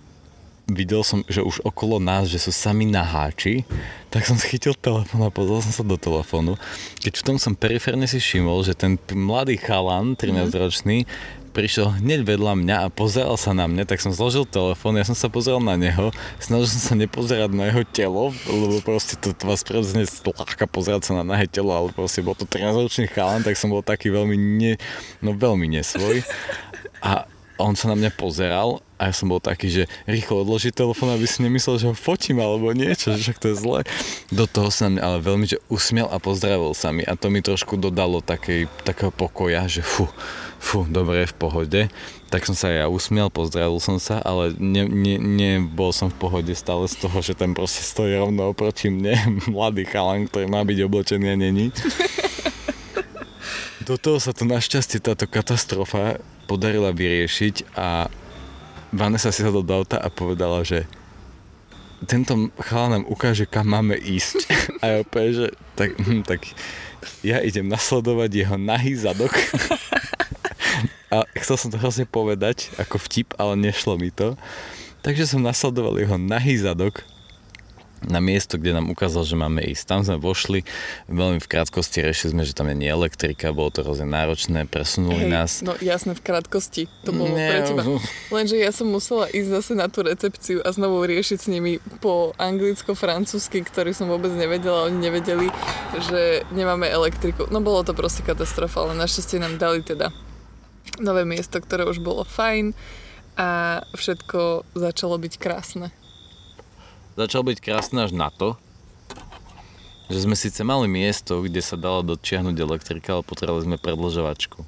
[0.70, 3.66] videl som, že už okolo nás, že sú sami naháči,
[4.14, 6.56] tak som schytil telefón a pozrel som sa do telefónu.
[7.02, 11.10] Keď v tom som periférne si všimol, že ten mladý chalan, 13-ročný,
[11.60, 15.12] prišiel hneď vedľa mňa a pozeral sa na mňa, tak som zložil telefón, ja som
[15.12, 19.44] sa pozrel na neho, snažil som sa nepozerať na jeho telo, lebo proste to, to
[19.44, 20.08] vás prirodzene
[20.40, 23.84] láka pozerať sa na nahé telo, ale proste bol to 13-ročný chalan, tak som bol
[23.84, 24.74] taký veľmi, ne,
[25.20, 26.24] no veľmi nesvoj.
[27.04, 27.28] A
[27.60, 31.28] on sa na mňa pozeral a ja som bol taký, že rýchlo odloží telefón, aby
[31.28, 33.84] si nemyslel, že ho fotím alebo niečo, že to je zle.
[34.32, 37.44] Do toho sa mňa ale veľmi že usmiel a pozdravil sa mi a to mi
[37.44, 40.08] trošku dodalo takej, takého pokoja, že fu,
[40.60, 41.82] fu, dobre, v pohode.
[42.30, 46.20] Tak som sa aj ja usmiel, pozdravil som sa, ale ne, ne, nebol som v
[46.20, 49.18] pohode stále z toho, že ten proste stojí rovno oproti mne,
[49.56, 51.74] mladý chalan, ktorý má byť oblečený a není.
[53.90, 58.06] Do toho sa to našťastie táto katastrofa podarila vyriešiť a
[58.94, 60.86] Vanessa si sadla do auta a povedala, že
[62.06, 64.48] tento chalán nám ukáže, kam máme ísť.
[64.82, 66.42] A ja opäť, že tak, hm, tak
[67.22, 69.36] ja idem nasledovať jeho nahý zadok.
[71.10, 74.38] A chcel som to hrozne povedať ako vtip, ale nešlo mi to.
[75.02, 77.02] Takže som nasledoval jeho nahý zadok
[78.06, 79.84] na miesto, kde nám ukázal, že máme ísť.
[79.84, 80.64] Tam sme vošli,
[81.12, 85.32] veľmi v krátkosti riešili sme, že tam nie elektrika, bolo to hrozne náročné, presunuli Hej,
[85.32, 85.52] nás.
[85.60, 86.88] No jasné, v krátkosti.
[87.04, 87.84] To bolo Nie, pre teba.
[87.84, 88.00] no.
[88.32, 92.32] Lenže ja som musela ísť zase na tú recepciu a znovu riešiť s nimi po
[92.40, 94.88] anglicko-francúzsky, ktorý som vôbec nevedela.
[94.88, 95.52] Oni nevedeli,
[96.08, 97.52] že nemáme elektriku.
[97.52, 100.16] No bolo to proste katastrofa, ale našťastie nám dali teda
[101.00, 102.76] nové miesto, ktoré už bolo fajn
[103.40, 105.88] a všetko začalo byť krásne.
[107.16, 108.60] Začal byť krásne až na to,
[110.12, 114.60] že sme síce mali miesto, kde sa dala dočiahnuť elektrika, ale potrebovali sme predlžovačku.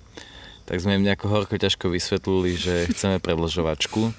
[0.69, 4.11] Tak sme im nejako horko ťažko vysvetlili, že chceme predlžovačku, e,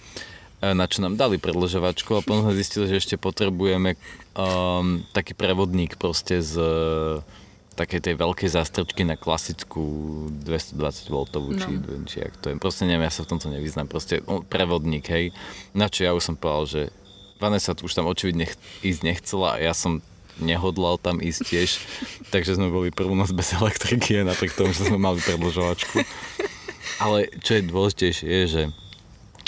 [0.75, 3.95] na čo nám dali predlžovačku a potom sme zistili, že ešte potrebujeme
[4.37, 6.59] um, taký prevodník proste z
[7.83, 9.83] takej tej veľkej zástrčky na klasickú
[10.39, 11.17] 220 V,
[11.57, 12.05] či, No.
[12.05, 12.57] či jak to je.
[12.57, 13.87] Proste neviem, ja sa v tomto nevyznám.
[13.87, 15.35] Proste on, prevodník, hej.
[15.73, 16.83] Na čo ja už som povedal, že
[17.37, 19.99] Vanessa už tam očividne ch- ísť nechcela a ja som
[20.39, 21.71] nehodlal tam ísť tiež,
[22.33, 26.01] takže sme boli prvú noc bez elektriky napriek tomu, že sme mali predlžovačku.
[26.99, 28.63] Ale čo je dôležitejšie je, že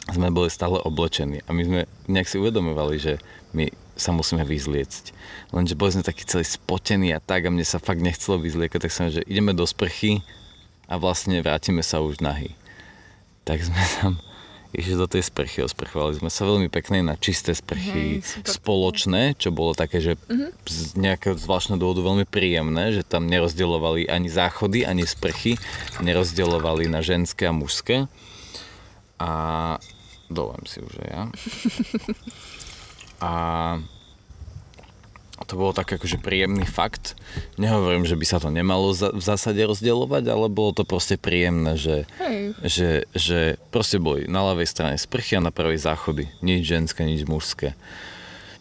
[0.07, 3.13] sme boli stále oblečení a my sme nejak si uvedomovali, že
[3.53, 5.05] my sa musíme vyzliecť.
[5.55, 8.93] Lenže boli sme takí celí spotení a tak a mne sa fakt nechcelo vyzliekať, tak
[8.93, 10.27] som, že ideme do sprchy
[10.91, 12.59] a vlastne vrátime sa už nahy.
[13.47, 14.13] Tak sme tam
[14.75, 18.51] išli do tej sprchy, osprchovali sme sa veľmi pekné na čisté sprchy, super.
[18.51, 20.19] spoločné, čo bolo také, že
[20.67, 25.55] z nejakého zvláštneho dôvodu veľmi príjemné, že tam nerozdeľovali ani záchody, ani sprchy,
[26.03, 28.11] nerozdeľovali na ženské a mužské.
[29.23, 29.31] A
[30.27, 31.23] dovolím si už aj ja.
[33.19, 33.79] A
[35.45, 37.19] to bolo tak akože príjemný fakt.
[37.61, 41.77] Nehovorím, že by sa to nemalo za, v zásade rozdeľovať, ale bolo to proste príjemné,
[41.77, 42.55] že, Hej.
[42.65, 43.39] že, že
[43.75, 46.31] proste boli na ľavej strane sprchy a na pravej záchody.
[46.41, 47.77] Nič ženské, nič mužské.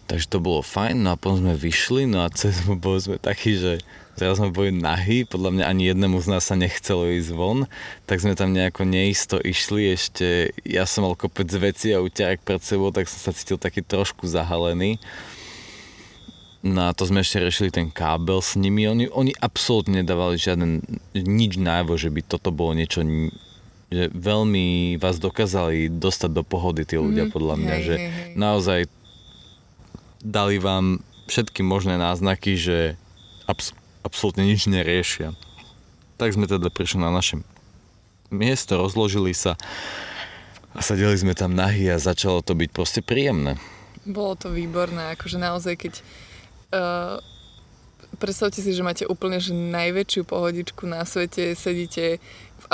[0.10, 3.56] Takže to bolo fajn, no a potom sme vyšli, no a cez boli sme takí,
[3.56, 3.80] že
[4.14, 7.66] teraz sme boli nahý, podľa mňa ani jednému z nás sa nechcelo ísť von,
[8.04, 10.28] tak sme tam nejako neisto išli, ešte
[10.62, 14.26] ja som mal kopec veci a uťarek pred sebou, tak som sa cítil taký trošku
[14.26, 15.02] zahalený.
[16.64, 18.88] No a to sme ešte riešili ten kábel s nimi.
[18.88, 20.80] Oni, oni absolútne nedávali žiaden,
[21.12, 23.04] nič najavo, že by toto bolo niečo,
[23.92, 27.32] že veľmi vás dokázali dostať do pohody tí ľudia, Mhm.
[27.32, 28.34] podľa mňa, Hej, že hej, hej.
[28.34, 28.80] naozaj
[30.24, 32.96] dali vám všetky možné náznaky, že
[33.44, 35.34] abs- absolútne nič neriešia.
[36.20, 37.42] Tak sme teda prišli na naše
[38.30, 39.58] miesto, rozložili sa
[40.74, 43.58] a sedeli sme tam nahý a začalo to byť proste príjemné.
[44.04, 45.94] Bolo to výborné, akože naozaj, keď
[46.74, 47.18] uh,
[48.18, 52.20] predstavte si, že máte úplne že najväčšiu pohodičku na svete, sedíte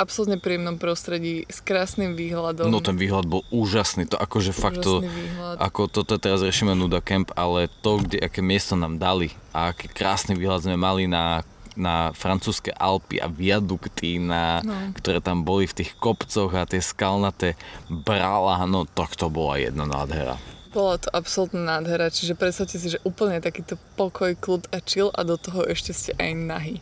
[0.00, 2.72] absolútne príjemnom prostredí s krásnym výhľadom.
[2.72, 5.60] No ten výhľad bol úžasný, to akože fakt to, výhľad.
[5.60, 9.92] ako toto teraz riešime Nuda Camp, ale to, kde, aké miesto nám dali a aký
[9.92, 11.44] krásny výhľad sme mali na,
[11.76, 14.96] na francúzske Alpy a viadukty, na, No.
[14.96, 19.84] ktoré tam boli v tých kopcoch a tie skalnaté brala, no tak to bola jedna
[19.84, 20.40] nádhera.
[20.70, 25.26] Bola to absolútna nádhera, čiže predstavte si, že úplne takýto pokoj, kľud a chill a
[25.26, 26.78] do toho ešte ste aj nahy.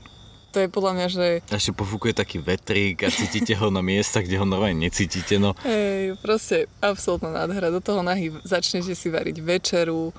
[0.58, 4.42] To je podľa mňa, že Ešte pofúkuje taký vetrík a cítite ho na miestach, kde
[4.42, 7.70] ho normálne necítite, no hej, proste absolútna nádhera.
[7.70, 10.10] Do toho nahy začnete si variť večeru.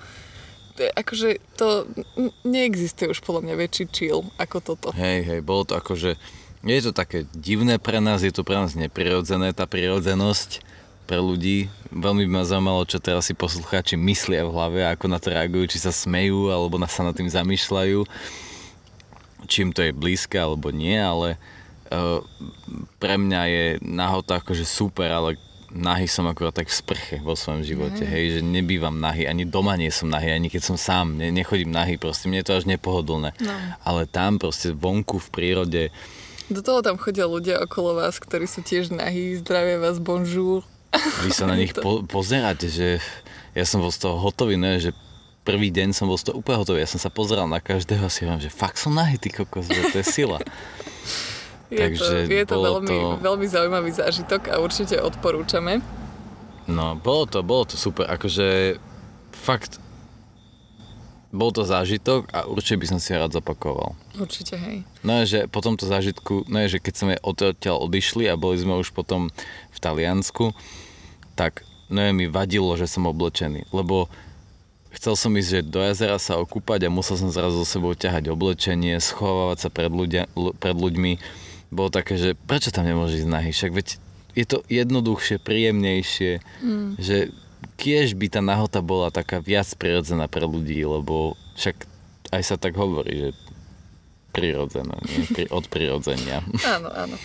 [0.75, 1.91] To je, akože to
[2.47, 4.87] neexistuje už podľa mňa väčší chill ako toto.
[4.95, 6.15] Hej, hej, bolo to akože,
[6.63, 10.63] je to také divné pre nás, je to pre nás neprirodzené, tá prirodzenosť
[11.03, 11.67] pre ľudí.
[11.91, 15.75] Veľmi by ma zaujímalo, čo teraz si poslucháči myslia v hlave, ako na to reagujú,
[15.75, 18.07] či sa smejú, alebo na sa nad tým zamýšľajú,
[19.49, 21.41] čím to je blízke, alebo nie, ale
[21.89, 22.21] uh,
[23.01, 27.61] pre mňa je nahota akože super, ale nahý som akurát tak v sprche vo svojom
[27.61, 31.29] živote, hej, že nebývam nahý, ani doma nie som nahý, ani keď som sám, ne,
[31.29, 33.37] nechodím nahý, proste mne je to až nepohodlné.
[33.37, 33.53] No.
[33.85, 35.83] Ale tam proste vonku v prírode,
[36.49, 40.65] Do toho tam chodia ľudia okolo vás, ktorí sú tiež nahí, zdravia vás, bonjour.
[41.21, 42.97] vy sa na nich po, pozeráte, že
[43.53, 44.97] ja som bol z toho hotový, ne, že
[45.49, 48.11] prvý deň som bol z toho úplne hotový, ja som sa pozeral na každého a
[48.13, 50.37] si hovorím, že fakt som nahý, ty kokos, to je sila.
[51.73, 55.81] Je Takže to, je to, veľmi, to- veľmi zaujímavý zážitok a určite odporúčame.
[56.69, 58.77] No, bolo to, bolo to super, akože
[59.33, 59.81] fakt
[61.29, 63.93] bol to zážitok a určite by som si rád zopakoval.
[64.17, 64.81] Určite, hej.
[65.05, 68.57] No je, že po tomto zážitku, no je, že keď sme odtiaľ odišli a boli
[68.57, 69.29] sme už potom
[69.69, 70.57] v Taliansku,
[71.37, 71.61] tak
[71.93, 74.09] no je, mi vadilo, že som oblečený, lebo
[74.93, 78.33] chcel som ísť že do jazera sa okúpať a musel som zrazu so sebou ťahať
[78.33, 80.25] oblečenie, schovávať sa pred, ľudia,
[80.57, 81.21] pred ľuďmi.
[81.69, 83.53] Bolo také, že prečo tam nemôže ísť nahý?
[83.53, 83.87] Však veď
[84.33, 86.89] je to jednoduchšie, príjemnejšie, mm.
[86.97, 87.33] že
[87.75, 91.75] kiež by tá nahota bola taká viac prirodzená pre ľudí, lebo však
[92.31, 93.29] aj sa tak hovorí, že
[94.31, 95.25] prirodzená, nie?
[95.25, 96.45] Pri, od prirodzenia.
[96.77, 97.15] áno, áno.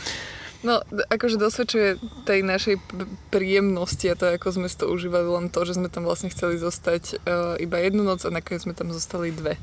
[0.65, 0.81] No,
[1.13, 2.81] akože dosvedčuje tej našej
[3.29, 7.21] príjemnosti a to, ako sme to užívali, len to, že sme tam vlastne chceli zostať
[7.21, 9.61] uh, iba jednu noc a nakoniec sme tam zostali dve.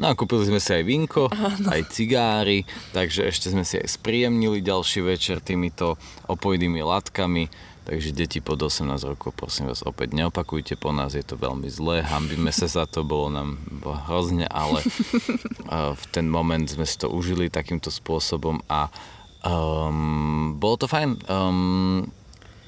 [0.00, 1.68] No a kúpili sme si aj vinko, Áno.
[1.68, 2.64] aj cigári,
[2.96, 6.00] takže ešte sme si aj spríjemnili ďalší večer týmito
[6.32, 7.52] opojdými látkami.
[7.88, 12.04] Takže deti pod 18 rokov, prosím vás, opäť neopakujte po nás, je to veľmi zlé,
[12.04, 13.56] hambíme sa za to, bolo nám
[14.04, 14.84] hrozne, ale
[15.96, 18.92] v ten moment sme si to užili takýmto spôsobom a
[19.46, 21.22] Um, bolo to fajn.
[21.30, 22.10] Um,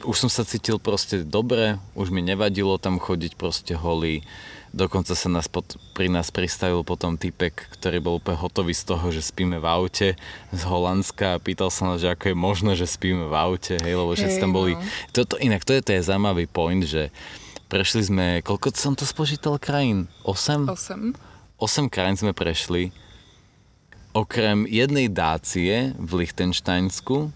[0.05, 4.25] už som sa cítil proste dobre, už mi nevadilo tam chodiť proste holý.
[4.71, 5.67] Dokonca sa nás pod,
[5.99, 10.09] pri nás pristavil potom typek, ktorý bol úplne hotový z toho, že spíme v aute
[10.55, 13.95] z Holandska a pýtal sa nás, že ako je možné, že spíme v aute, hej,
[13.99, 14.79] lebo všetci tam boli.
[14.79, 14.83] No.
[15.11, 17.11] Toto, inak to je, to je zaujímavý point, že
[17.67, 20.07] prešli sme, koľko som to spočítal krajín?
[20.23, 20.71] 8?
[20.71, 21.19] 8.
[21.59, 22.95] 8 krajín sme prešli
[24.11, 27.31] Okrem jednej dácie v Lichtensteinsku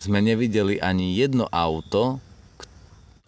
[0.00, 2.16] sme nevideli ani jedno auto,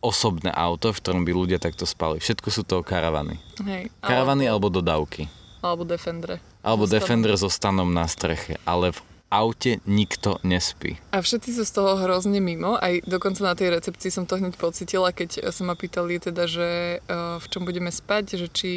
[0.00, 2.24] osobné auto, v ktorom by ľudia takto spali.
[2.24, 3.36] Všetko sú to karavany.
[3.60, 5.28] Hej, karavany alebo, alebo dodávky.
[5.60, 6.40] Alebo Defendre.
[6.64, 8.56] Alebo Defender so stanom na streche.
[8.64, 9.00] Ale v
[9.32, 11.00] aute nikto nespí.
[11.08, 12.76] A všetci sú z toho hrozne mimo.
[12.76, 17.00] Aj dokonca na tej recepcii som to hneď pocitila, keď sa ma pýtali teda, že
[17.00, 18.72] uh, v čom budeme spať, že či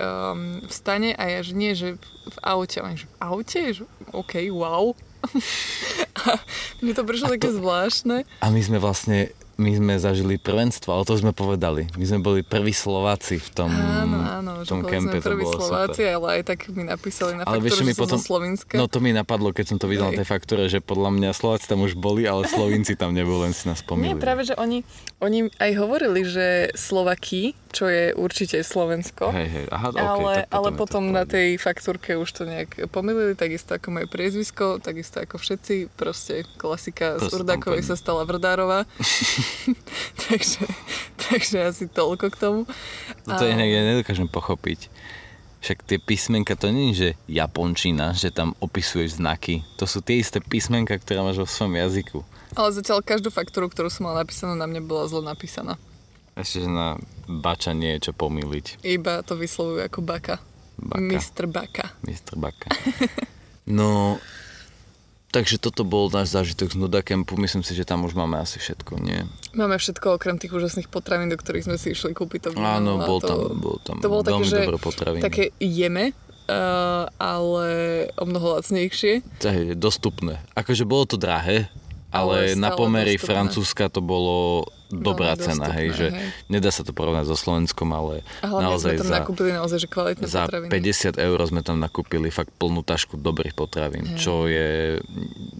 [0.00, 2.80] um, vstane a ja, že nie, že v aute.
[2.80, 3.60] Oni, že v aute?
[3.76, 3.84] Že,
[4.16, 4.96] OK, wow.
[6.24, 6.38] a
[6.80, 8.24] mne to prišlo také zvláštne.
[8.40, 11.90] A my sme vlastne my sme zažili prvenstvo, ale to sme povedali.
[11.98, 16.06] My sme boli prví Slováci v tom, áno, áno, v tom kempe, to bolo Slováci,
[16.06, 16.14] super.
[16.14, 18.74] ale aj tak mi napísali na ale faktúre, že mi potom, zo Slovenska.
[18.78, 21.66] No to mi napadlo, keď som to videl na tej faktúre, že podľa mňa Slováci
[21.66, 24.14] tam už boli, ale Slovinci tam neboli, len si nás pomýlili.
[24.14, 24.86] Nie, práve, že oni,
[25.18, 29.34] oni aj hovorili, že Slovakí, čo je určite Slovensko.
[29.34, 32.86] Hej, hej, aha, okay, ale, tak potom ale potom na tej faktúrke už to nejak
[32.94, 38.22] pomýlili, takisto ako moje priezvisko, takisto ako všetci, proste klasika proste z Urdákovej sa stala
[38.22, 38.86] Vrdárova.
[40.28, 40.64] takže,
[41.16, 42.60] takže asi toľko k tomu.
[43.26, 44.88] No to je inak, ja nedokážem pochopiť.
[45.58, 49.66] Však tie písmenka, to nie je, že japončina, že tam opisuješ znaky.
[49.82, 52.18] To sú tie isté písmenka, ktoré máš vo svojom jazyku.
[52.54, 55.74] Ale zatiaľ každú faktúru, ktorú som mal napísanú, na mne bola zle napísaná.
[56.38, 56.94] Ešte, že na
[57.26, 58.86] bača nie je čo pomýliť.
[58.86, 60.38] Iba to vyslovujú ako baka.
[60.78, 61.02] baka.
[61.02, 61.44] Mr.
[61.50, 61.84] Baka.
[62.06, 62.34] Mr.
[62.38, 62.68] Baka.
[63.68, 64.16] No,
[65.28, 67.36] takže toto bol náš zážitok z Nuda Campu.
[67.36, 69.28] Myslím si, že tam už máme asi všetko, nie?
[69.52, 72.48] Máme všetko okrem tých úžasných potravín, do ktorých sme si išli kúpiť.
[72.48, 75.22] To Áno, bol to, tam, bol tam to bolo veľmi také, dobré potraviny.
[75.22, 76.16] Také jeme,
[76.48, 77.68] uh, ale
[78.16, 79.20] o mnoho lacnejšie.
[79.44, 80.40] To je dostupné.
[80.56, 81.68] Akože bolo to drahé,
[82.08, 83.28] ale, ale na pomery dostupné.
[83.28, 86.28] Francúzska to bolo dobrá no, cena, hej, že hej.
[86.48, 90.24] nedá sa to porovnať so Slovenskom, ale naozaj sme tam za, nakúpili naozaj, že kvalitné
[90.24, 90.70] za potraviny.
[90.72, 94.16] 50 eur sme tam nakúpili fakt plnú tašku dobrých potravín, hej.
[94.16, 94.96] čo je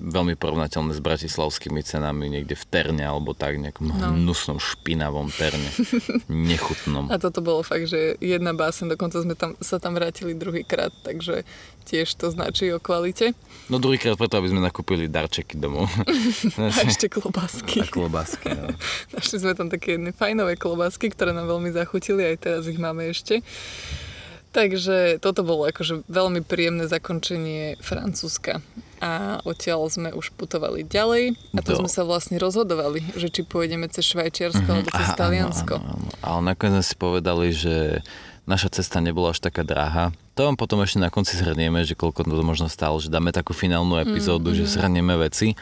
[0.00, 4.16] veľmi porovnateľné s bratislavskými cenami niekde v Terne alebo tak nejakom no.
[4.16, 5.68] hnusnom, špinavom Terne,
[6.50, 7.12] nechutnom.
[7.12, 11.44] A toto bolo fakt, že jedna básen, dokonca sme tam, sa tam vrátili druhýkrát, takže
[11.88, 13.32] tiež to značí o kvalite.
[13.72, 15.88] No druhýkrát preto, aby sme nakúpili darčeky domov.
[16.60, 17.80] a ešte klobásky.
[17.80, 18.68] A klobásky, no.
[19.18, 23.11] Našli sme tam také jedné fajnové klobásky, ktoré nám veľmi zachutili, aj teraz ich máme
[23.11, 23.42] ešte.
[24.54, 28.62] Takže toto bolo akože veľmi príjemné zakončenie Francúzska.
[29.02, 31.78] A odtiaľ sme už putovali ďalej a to Do...
[31.83, 34.74] sme sa vlastne rozhodovali, že či pôjdeme cez Švajčiarsko mm-hmm.
[34.78, 35.74] alebo cez Aha, Taliansko.
[35.83, 36.11] Áno, áno, áno.
[36.22, 37.74] Ale nakoniec sme si povedali, že
[38.46, 40.14] naša cesta nebola až taká drahá.
[40.38, 43.50] To vám potom ešte na konci zhrnieme, že koľko to možno stálo, že dáme takú
[43.50, 44.62] finálnu epizódu, mm-hmm.
[44.62, 45.59] že zhrnieme veci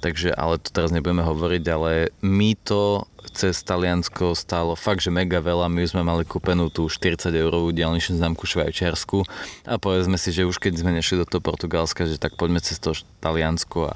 [0.00, 3.04] takže ale to teraz nebudeme hovoriť, ale my to
[3.36, 5.68] cez Taliansko stálo fakt, že mega veľa.
[5.68, 9.22] My sme mali kúpenú tú 40 eurovú diálničnú známku Švajčiarsku
[9.68, 12.80] a povedzme si, že už keď sme nešli do toho Portugalska, že tak poďme cez
[12.80, 13.94] to Taliansko a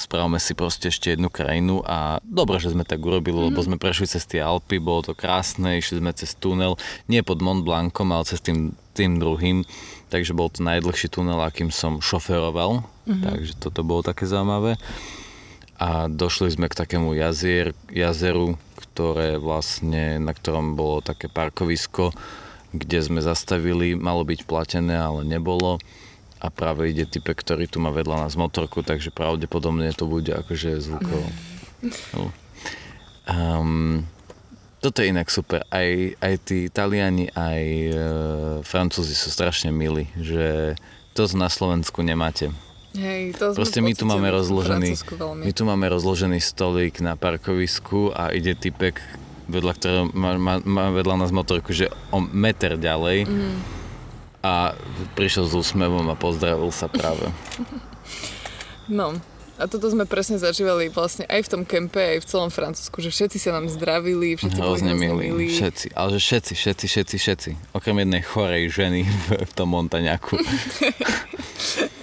[0.00, 3.48] spravme si proste ešte jednu krajinu a dobre, že sme tak urobili, mm-hmm.
[3.52, 3.66] lebo mhm.
[3.68, 7.64] sme prešli cez tie Alpy, bolo to krásne, išli sme cez tunel, nie pod Mont
[7.64, 9.68] Blancom, ale cez tým, tým druhým,
[10.08, 13.22] takže bol to najdlhší tunel, akým som šoferoval, mm-hmm.
[13.24, 14.80] takže toto bolo také zaujímavé.
[15.78, 22.10] A došli sme k takému jazier, jazeru, ktoré vlastne, na ktorom bolo také parkovisko,
[22.74, 25.78] kde sme zastavili, malo byť platené, ale nebolo
[26.38, 30.78] a práve ide type, ktorý tu má vedľa nás motorku, takže pravdepodobne to bude akože
[30.78, 31.26] zvukovo.
[32.14, 32.30] No.
[33.26, 34.06] Um,
[34.78, 35.66] Toto je inak super.
[35.74, 35.88] Aj,
[36.22, 37.92] aj tí Taliani, aj e,
[38.62, 40.78] Francúzi sú strašne milí, že
[41.18, 42.54] to na Slovensku nemáte.
[42.94, 44.94] Hej, to Proste my tu máme rozložený,
[45.44, 49.02] my tu máme rozložený stolík na parkovisku a ide typek
[49.48, 53.50] vedľa ktorého má, má, má vedľa nás motorku, že o meter ďalej Mhm.
[54.44, 54.78] a
[55.18, 57.26] prišiel s úsmevom a pozdravil sa práve.
[58.88, 59.18] No,
[59.58, 63.10] a toto sme presne zažívali vlastne aj v tom kempe, aj v celom Francúzsku, že
[63.10, 67.16] všetci sa nám zdravili, všetci boli Hrozne hrozne milí, všetci, ale že všetci, všetci, všetci,
[67.18, 67.50] všetci.
[67.74, 70.38] Okrem jednej chorej ženy v, v tom montaňaku.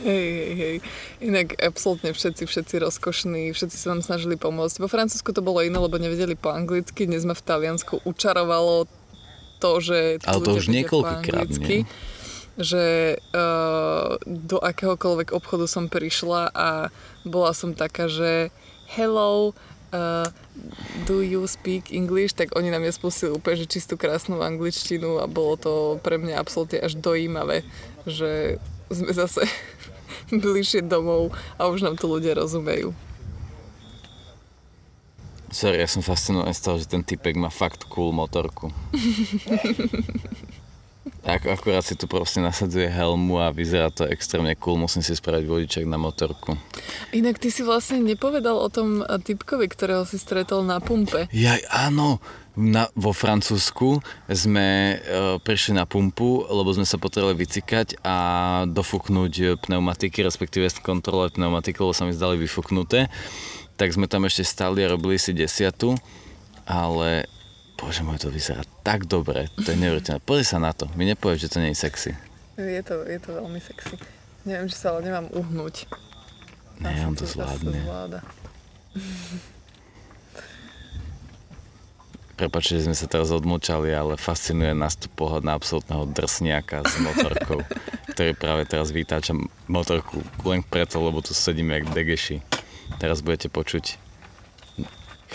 [0.05, 0.75] Hej, hej, hej.
[1.17, 4.77] Inak absolútne všetci, všetci rozkošní, všetci sa nám snažili pomôcť.
[4.77, 8.85] Vo Francúzsku to bolo iné, lebo nevedeli po anglicky, dnes ma v Taliansku učarovalo
[9.57, 11.89] to, že Ale to už niekoľkokrát, nie?
[12.55, 16.69] Že uh, do akéhokoľvek obchodu som prišla a
[17.27, 18.49] bola som taká, že
[18.87, 19.51] hello,
[19.91, 20.27] uh,
[21.03, 22.35] do you speak English?
[22.39, 26.79] Tak oni nám nespustili úplne že čistú krásnu angličtinu a bolo to pre mňa absolútne
[26.79, 27.67] až dojímavé,
[28.07, 29.43] že sme zase
[30.31, 32.95] bližšie domov a už nám to ľudia rozumejú.
[35.55, 38.75] Sorry, ja som fascinovaný z toho, že ten typek má fakt cool motorku.
[41.25, 45.45] Ak, akurát si tu proste nasadzuje helmu a vyzerá to extrémne cool, musím si spraviť
[45.45, 46.57] vodiček na motorku.
[47.13, 51.25] Inak ty si vlastne nepovedal o tom typkovi, ktorého si stretol na pumpe.
[51.33, 52.21] Jaj, áno,
[52.55, 53.99] na, vo Francúzsku
[54.31, 54.95] sme e,
[55.43, 58.17] prišli na pumpu, lebo sme sa potrebovali vycikať a
[58.69, 63.11] dofúknuť pneumatiky, respektíve kontrolovať pneumatiky, lebo sa mi zdali vyfúknuté.
[63.75, 65.99] Tak sme tam ešte stali a robili si desiatu,
[66.63, 67.27] ale
[67.75, 70.21] bože môj, to vyzerá tak dobre, to je neuveriteľné.
[70.23, 72.11] Pozri sa na to, mi nepovieš, že to nie je sexy.
[72.55, 73.99] Je to, je to veľmi sexy.
[74.47, 75.89] Neviem, či sa ale nemám uhnúť.
[76.79, 77.81] Nie, Asi on to zvládne.
[77.83, 78.19] zvláda.
[82.35, 87.63] Že sme sa teraz odmlčali, ale fascinuje nás tu pohľad na absolútneho drsniaka s motorkou,
[88.11, 89.31] ktorý práve teraz vytáča
[89.71, 92.43] motorku len preto, lebo tu sedíme jak degeši.
[92.99, 94.04] Teraz budete počuť.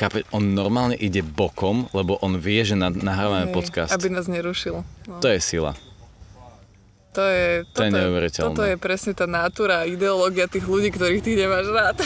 [0.01, 3.93] Chápe, on normálne ide bokom, lebo on vie, že na, nahrávame Hej, podcast.
[3.93, 4.81] Aby nás nerušil.
[4.81, 5.21] No.
[5.21, 5.77] To je sila.
[7.13, 8.49] To je, To je toto neuveriteľné.
[8.49, 11.97] Toto je presne tá nátura a ideológia tých ľudí, ktorých ty nemáš rád.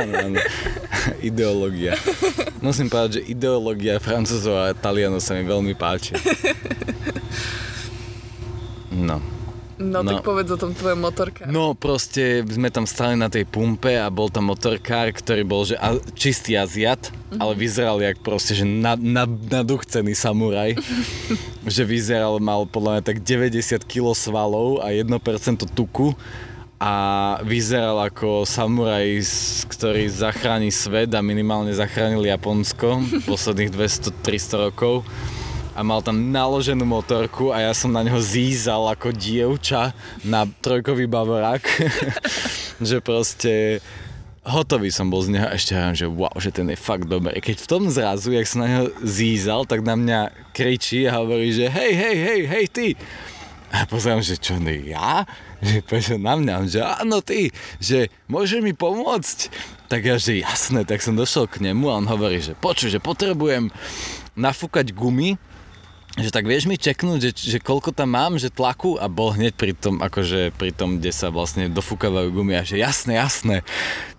[0.00, 0.40] áno, áno.
[1.20, 1.92] Ideológia.
[2.64, 6.16] Musím povedať, že ideológia francúzov a talianov sa mi veľmi páči.
[8.98, 9.37] No.
[9.78, 10.10] No, No.
[10.10, 11.46] tak povedz o tom tvojom motorka.
[11.46, 15.78] No proste sme tam stali na tej pumpe a bol tam motorkár, ktorý bol že
[15.78, 19.26] a, čistý Aziat, ale vyzeral jak proste, že na, na,
[20.18, 20.74] samuraj.
[21.74, 25.14] že vyzeral, mal podľa mňa tak 90 kg svalov a 1%
[25.70, 26.18] tuku
[26.78, 26.94] a
[27.42, 29.22] vyzeral ako samuraj,
[29.66, 35.02] ktorý zachráni svet a minimálne zachránil Japonsko posledných 200-300 rokov
[35.78, 39.94] a mal tam naloženú motorku a ja som na neho zízal ako dievča
[40.26, 41.62] na trojkový bavorák.
[42.88, 43.78] že proste
[44.42, 47.38] hotový som bol z neho a ešte hovorím, že wow, že ten je fakt dobrý.
[47.38, 51.54] Keď v tom zrazu, jak som na neho zízal, tak na mňa kričí a hovorí,
[51.54, 52.88] že hej, hej, hej, hej, ty.
[53.70, 55.28] A pozerám, že čo, ne ja?
[55.62, 56.54] Že prečo na mňa?
[56.66, 59.38] Že áno, ty, že môže mi pomôcť?
[59.86, 62.98] Tak ja, že jasné, tak som došiel k nemu a on hovorí, že počuj, že
[62.98, 63.70] potrebujem
[64.38, 65.36] nafúkať gumy,
[66.18, 69.54] že tak vieš mi čeknúť, že, že koľko tam mám, že tlaku a bol hneď
[69.54, 73.62] pri tom, akože pri tom, kde sa vlastne dofúkavajú gumy a že jasné, jasné.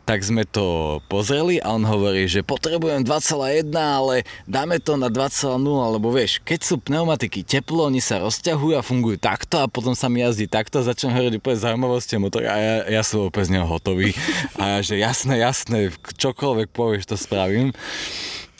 [0.08, 5.62] Tak sme to pozreli a on hovorí, že potrebujem 2,1, ale dáme to na 2,0,
[5.70, 10.10] lebo vieš, keď sú pneumatiky teplo, oni sa rozťahujú a fungujú takto a potom sa
[10.10, 13.54] mi jazdí takto a začnem hovoriť úplne zaujímavosti motor a ja, ja som úplne z
[13.60, 14.18] neho hotový.
[14.58, 17.70] A že jasné, jasné, čokoľvek povieš, to spravím.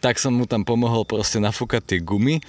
[0.06, 2.40] Tak som mu tam pomohol proste nafúkať tie gumy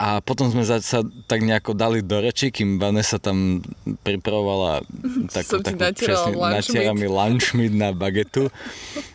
[0.00, 0.98] a potom sme za- sa
[1.28, 3.60] tak nejako dali do reči, kým Vanessa tam
[4.00, 4.80] pripravovala
[5.36, 8.48] takú, takú lunch natiera mi lunch meat na bagetu.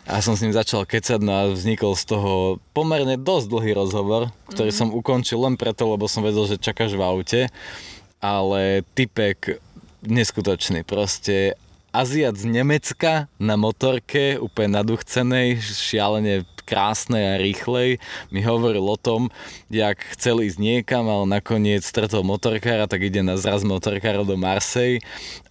[0.06, 2.32] A som s ním začal kecať no a vznikol z toho
[2.70, 4.78] pomerne dosť dlhý rozhovor, ktorý Mhm.
[4.78, 7.40] som ukončil len preto, lebo som vedel, že čakáš v aute,
[8.16, 9.58] ale typek
[10.00, 11.58] neskutočný, proste
[11.90, 18.02] Aziat z Nemecka na motorke, úplne naduchcenej, šialene krásnej a rýchlej,
[18.34, 19.30] mi hovoril o tom,
[19.70, 24.98] jak chcel ísť niekam, ale nakoniec stretol motorkára, tak ide na zraz motorkára do Marsej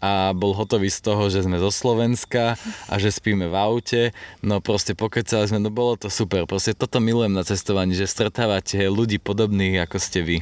[0.03, 2.59] a bol hotový z toho, že sme zo Slovenska
[2.91, 4.01] a že spíme v aute.
[4.43, 6.43] No proste pokecali sme, no bolo to super.
[6.43, 10.37] Proste toto milujem na cestovaní, že stretávate ľudí podobných, ako ste vy.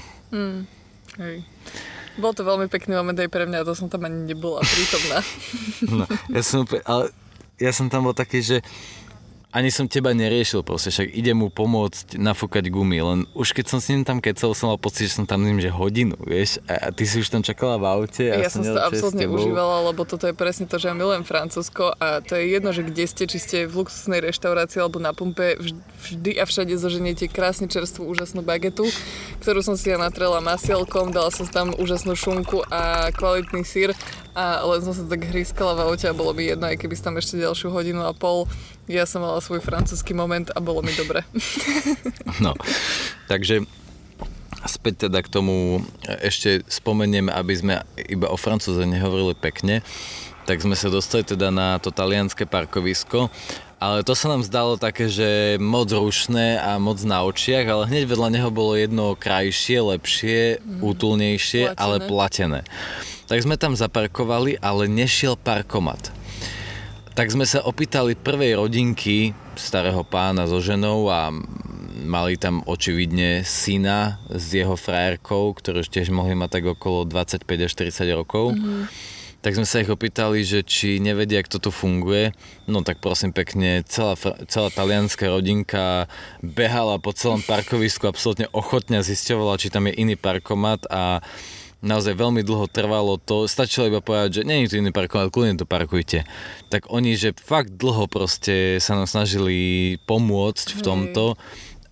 [1.21, 1.45] Hej.
[2.13, 5.19] Bol to veľmi pekný moment aj pre mňa, to som tam ani nebola prítomná.
[5.83, 7.11] No, ja som ale
[7.61, 8.57] ja som tam bol taký, že
[9.53, 13.77] ani som teba neriešil proste, však ide mu pomôcť nafúkať gumy, len už keď som
[13.77, 16.89] s ním tam kecel, som mal pocit, že som tam ním, že hodinu, vieš, a,
[16.89, 18.33] a ty si už tam čakala v aute.
[18.33, 21.93] A ja som to absolútne užívala, lebo toto je presne to, že ja milujem Francúzsko
[22.01, 25.61] a to je jedno, že kde ste, či ste v luxusnej reštaurácii alebo na pumpe,
[26.01, 28.89] vždy a všade zoženiete krásne čerstvú, úžasnú bagetu,
[29.45, 33.93] ktorú som si ja natrela masielkom, dala som tam úžasnú šunku a kvalitný sír
[34.33, 37.17] a len som sa tak hryskala v aute a bolo mi jedno, aj keby tam
[37.21, 38.49] ešte ďalšiu hodinu a pol.
[38.89, 41.25] Ja som mala svoj francúzsky moment a bolo mi dobre.
[42.41, 42.57] No,
[43.29, 43.61] takže
[44.65, 45.85] späť teda k tomu
[46.25, 47.73] ešte spomeniem, aby sme
[48.09, 49.85] iba o Francúze nehovorili pekne,
[50.49, 53.29] tak sme sa dostali teda na to talianské parkovisko,
[53.83, 58.03] ale to sa nám zdalo také, že moc rušné a moc na očiach, ale hneď
[58.07, 61.83] vedľa neho bolo jedno krajšie, lepšie, mm, útulnejšie, platené.
[61.83, 62.59] ale platené.
[63.23, 66.11] Tak sme tam zaparkovali, ale nešiel parkomat.
[67.13, 71.29] Tak sme sa opýtali prvej rodinky starého pána so ženou a
[72.03, 77.71] mali tam očividne syna s jeho frajerkou, ktoré tiež mohli mať tak okolo 25 až
[77.95, 78.57] 40 rokov.
[78.57, 78.83] Mm-hmm.
[79.43, 82.31] Tak sme sa ich opýtali, že či nevedia, ako to tu funguje.
[82.63, 84.15] No tak prosím pekne, celá,
[84.47, 86.07] celá talianská rodinka
[86.39, 91.19] behala po celom parkovisku, absolútne ochotne zisťovala, či tam je iný parkomat a
[91.83, 95.59] naozaj veľmi dlho trvalo to, stačilo iba povedať, že nie je tu iný parkomat, kľudne
[95.59, 96.23] to parkujte.
[96.71, 101.35] Tak oni, že fakt dlho proste sa nám snažili pomôcť v tomto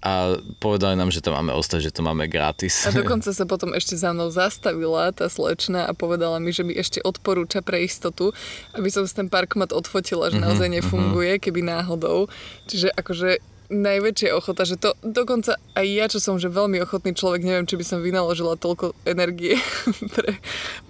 [0.01, 2.89] a povedali nám, že to máme ostať, že to máme gratis.
[2.89, 6.73] A dokonca sa potom ešte za mnou zastavila tá slečna a povedala mi, že mi
[6.73, 8.33] ešte odporúča pre istotu,
[8.73, 11.45] aby som si ten parkomat odfotila, že mm-hmm, naozaj nefunguje, mm-hmm.
[11.45, 12.25] keby náhodou.
[12.65, 13.29] Čiže akože
[13.71, 17.79] najväčšia ochota, že to dokonca aj ja, čo som že veľmi ochotný človek, neviem, či
[17.79, 19.55] by som vynaložila toľko energie
[20.13, 20.37] pre,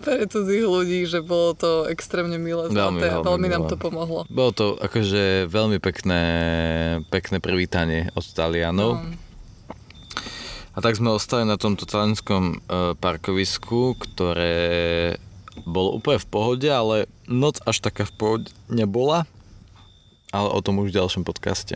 [0.02, 4.26] pre cudzích ľudí, že bolo to extrémne milé, veľmi, veľmi, veľmi, veľmi nám to pomohlo.
[4.28, 6.24] Bolo to akože veľmi pekné,
[7.14, 8.98] pekné privítanie od Talianov.
[8.98, 9.30] No.
[10.72, 15.20] A tak sme ostali na tomto talianskom e, parkovisku, ktoré
[15.68, 19.28] bolo úplne v pohode, ale noc až taká v pohode nebola.
[20.32, 21.76] Ale o tom už v ďalšom podcaste.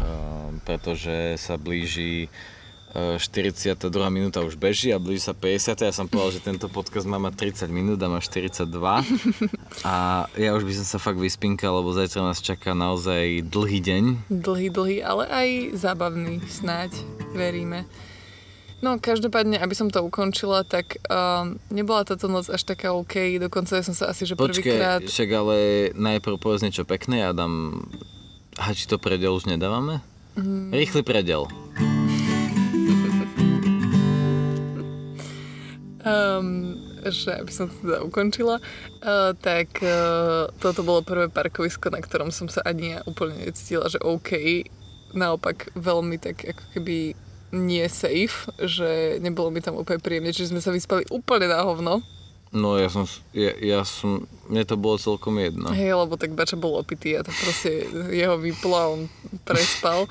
[0.00, 2.28] Ehm, pretože sa blíži
[2.96, 3.76] 42.
[3.76, 5.84] E, minúta už beží a blíži sa 50.
[5.84, 8.64] Ja som povedal, že tento podcast má mať 30 minút a má 42.
[9.84, 9.94] A
[10.40, 14.04] ja už by som sa fakt vyspinkal, lebo zajtra nás čaká naozaj dlhý deň.
[14.32, 16.96] Dlhý, dlhý, ale aj zábavný snáď,
[17.36, 17.84] veríme.
[18.84, 23.80] No, každopádne, aby som to ukončila, tak um, nebola táto noc až taká OK, dokonca
[23.80, 25.00] ja som sa asi, že prvýkrát...
[25.00, 25.56] Počkej, však ale
[25.96, 27.88] najprv povedz niečo pekné, ja dám
[28.56, 30.00] a či to predel už nedávame?
[30.36, 30.72] Mm.
[30.72, 31.48] Rýchly predel.
[36.06, 41.98] Um, že aby som to teda ukončila, uh, tak uh, toto bolo prvé parkovisko, na
[41.98, 44.62] ktorom som sa ani ja úplne necítila, že OK,
[45.16, 47.18] naopak veľmi tak ako keby
[47.54, 52.02] nie safe, že nebolo mi tam úplne príjemne, čiže sme sa vyspali úplne na hovno.
[52.54, 55.74] No ja som, ja, ja som, mne to bolo celkom jedno.
[55.74, 59.02] Hej, lebo tak Bača bol opitý a to proste jeho vyplo a on
[59.42, 60.06] prespal.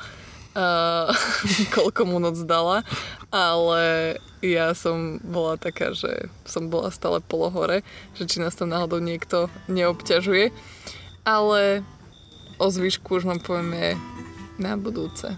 [0.55, 1.11] Uh,
[1.75, 2.87] koľko mu noc dala,
[3.27, 7.83] ale ja som bola taká, že som bola stále polohore,
[8.15, 10.55] že či nás tam náhodou niekto neobťažuje.
[11.27, 11.83] Ale
[12.55, 13.99] o zvyšku už vám povieme
[14.55, 15.35] na budúce.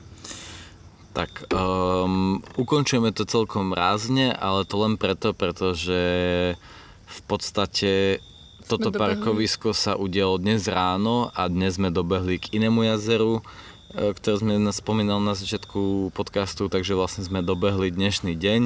[1.17, 5.97] Tak, um, ukončujeme to celkom rázne, ale to len preto, pretože
[7.17, 7.91] v podstate
[8.69, 13.41] toto parkovisko sa udialo dnes ráno a dnes sme dobehli k inému jazeru,
[13.95, 18.61] e, ktoré sme spomínali na začiatku podcastu, takže vlastne sme dobehli dnešný deň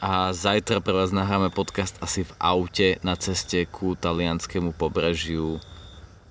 [0.00, 5.58] a zajtra pre vás nahráme podcast asi v aute na ceste ku talianskému pobrežiu,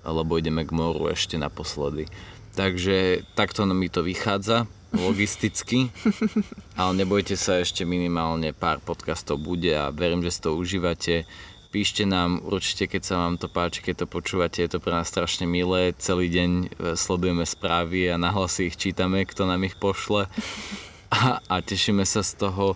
[0.06, 2.08] lebo ideme k moru ešte naposledy.
[2.54, 5.90] Takže takto mi to vychádza logisticky,
[6.80, 11.26] ale nebojte sa, ešte minimálne pár podcastov bude a verím, že si to užívate.
[11.70, 15.06] Píšte nám určite, keď sa vám to páči, keď to počúvate, je to pre nás
[15.06, 15.94] strašne milé.
[16.02, 16.66] Celý deň e,
[16.98, 20.26] sledujeme správy a nahlasy ich čítame, kto nám ich pošle
[21.14, 22.74] a, a tešíme sa z toho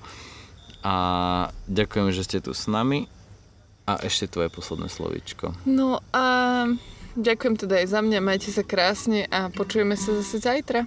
[0.86, 0.96] a
[1.66, 3.10] ďakujem, že ste tu s nami
[3.82, 5.58] a ešte tvoje posledné slovičko.
[5.66, 6.62] No a
[7.18, 10.86] ďakujem teda aj za mňa, majte sa krásne a počujeme sa zase zajtra.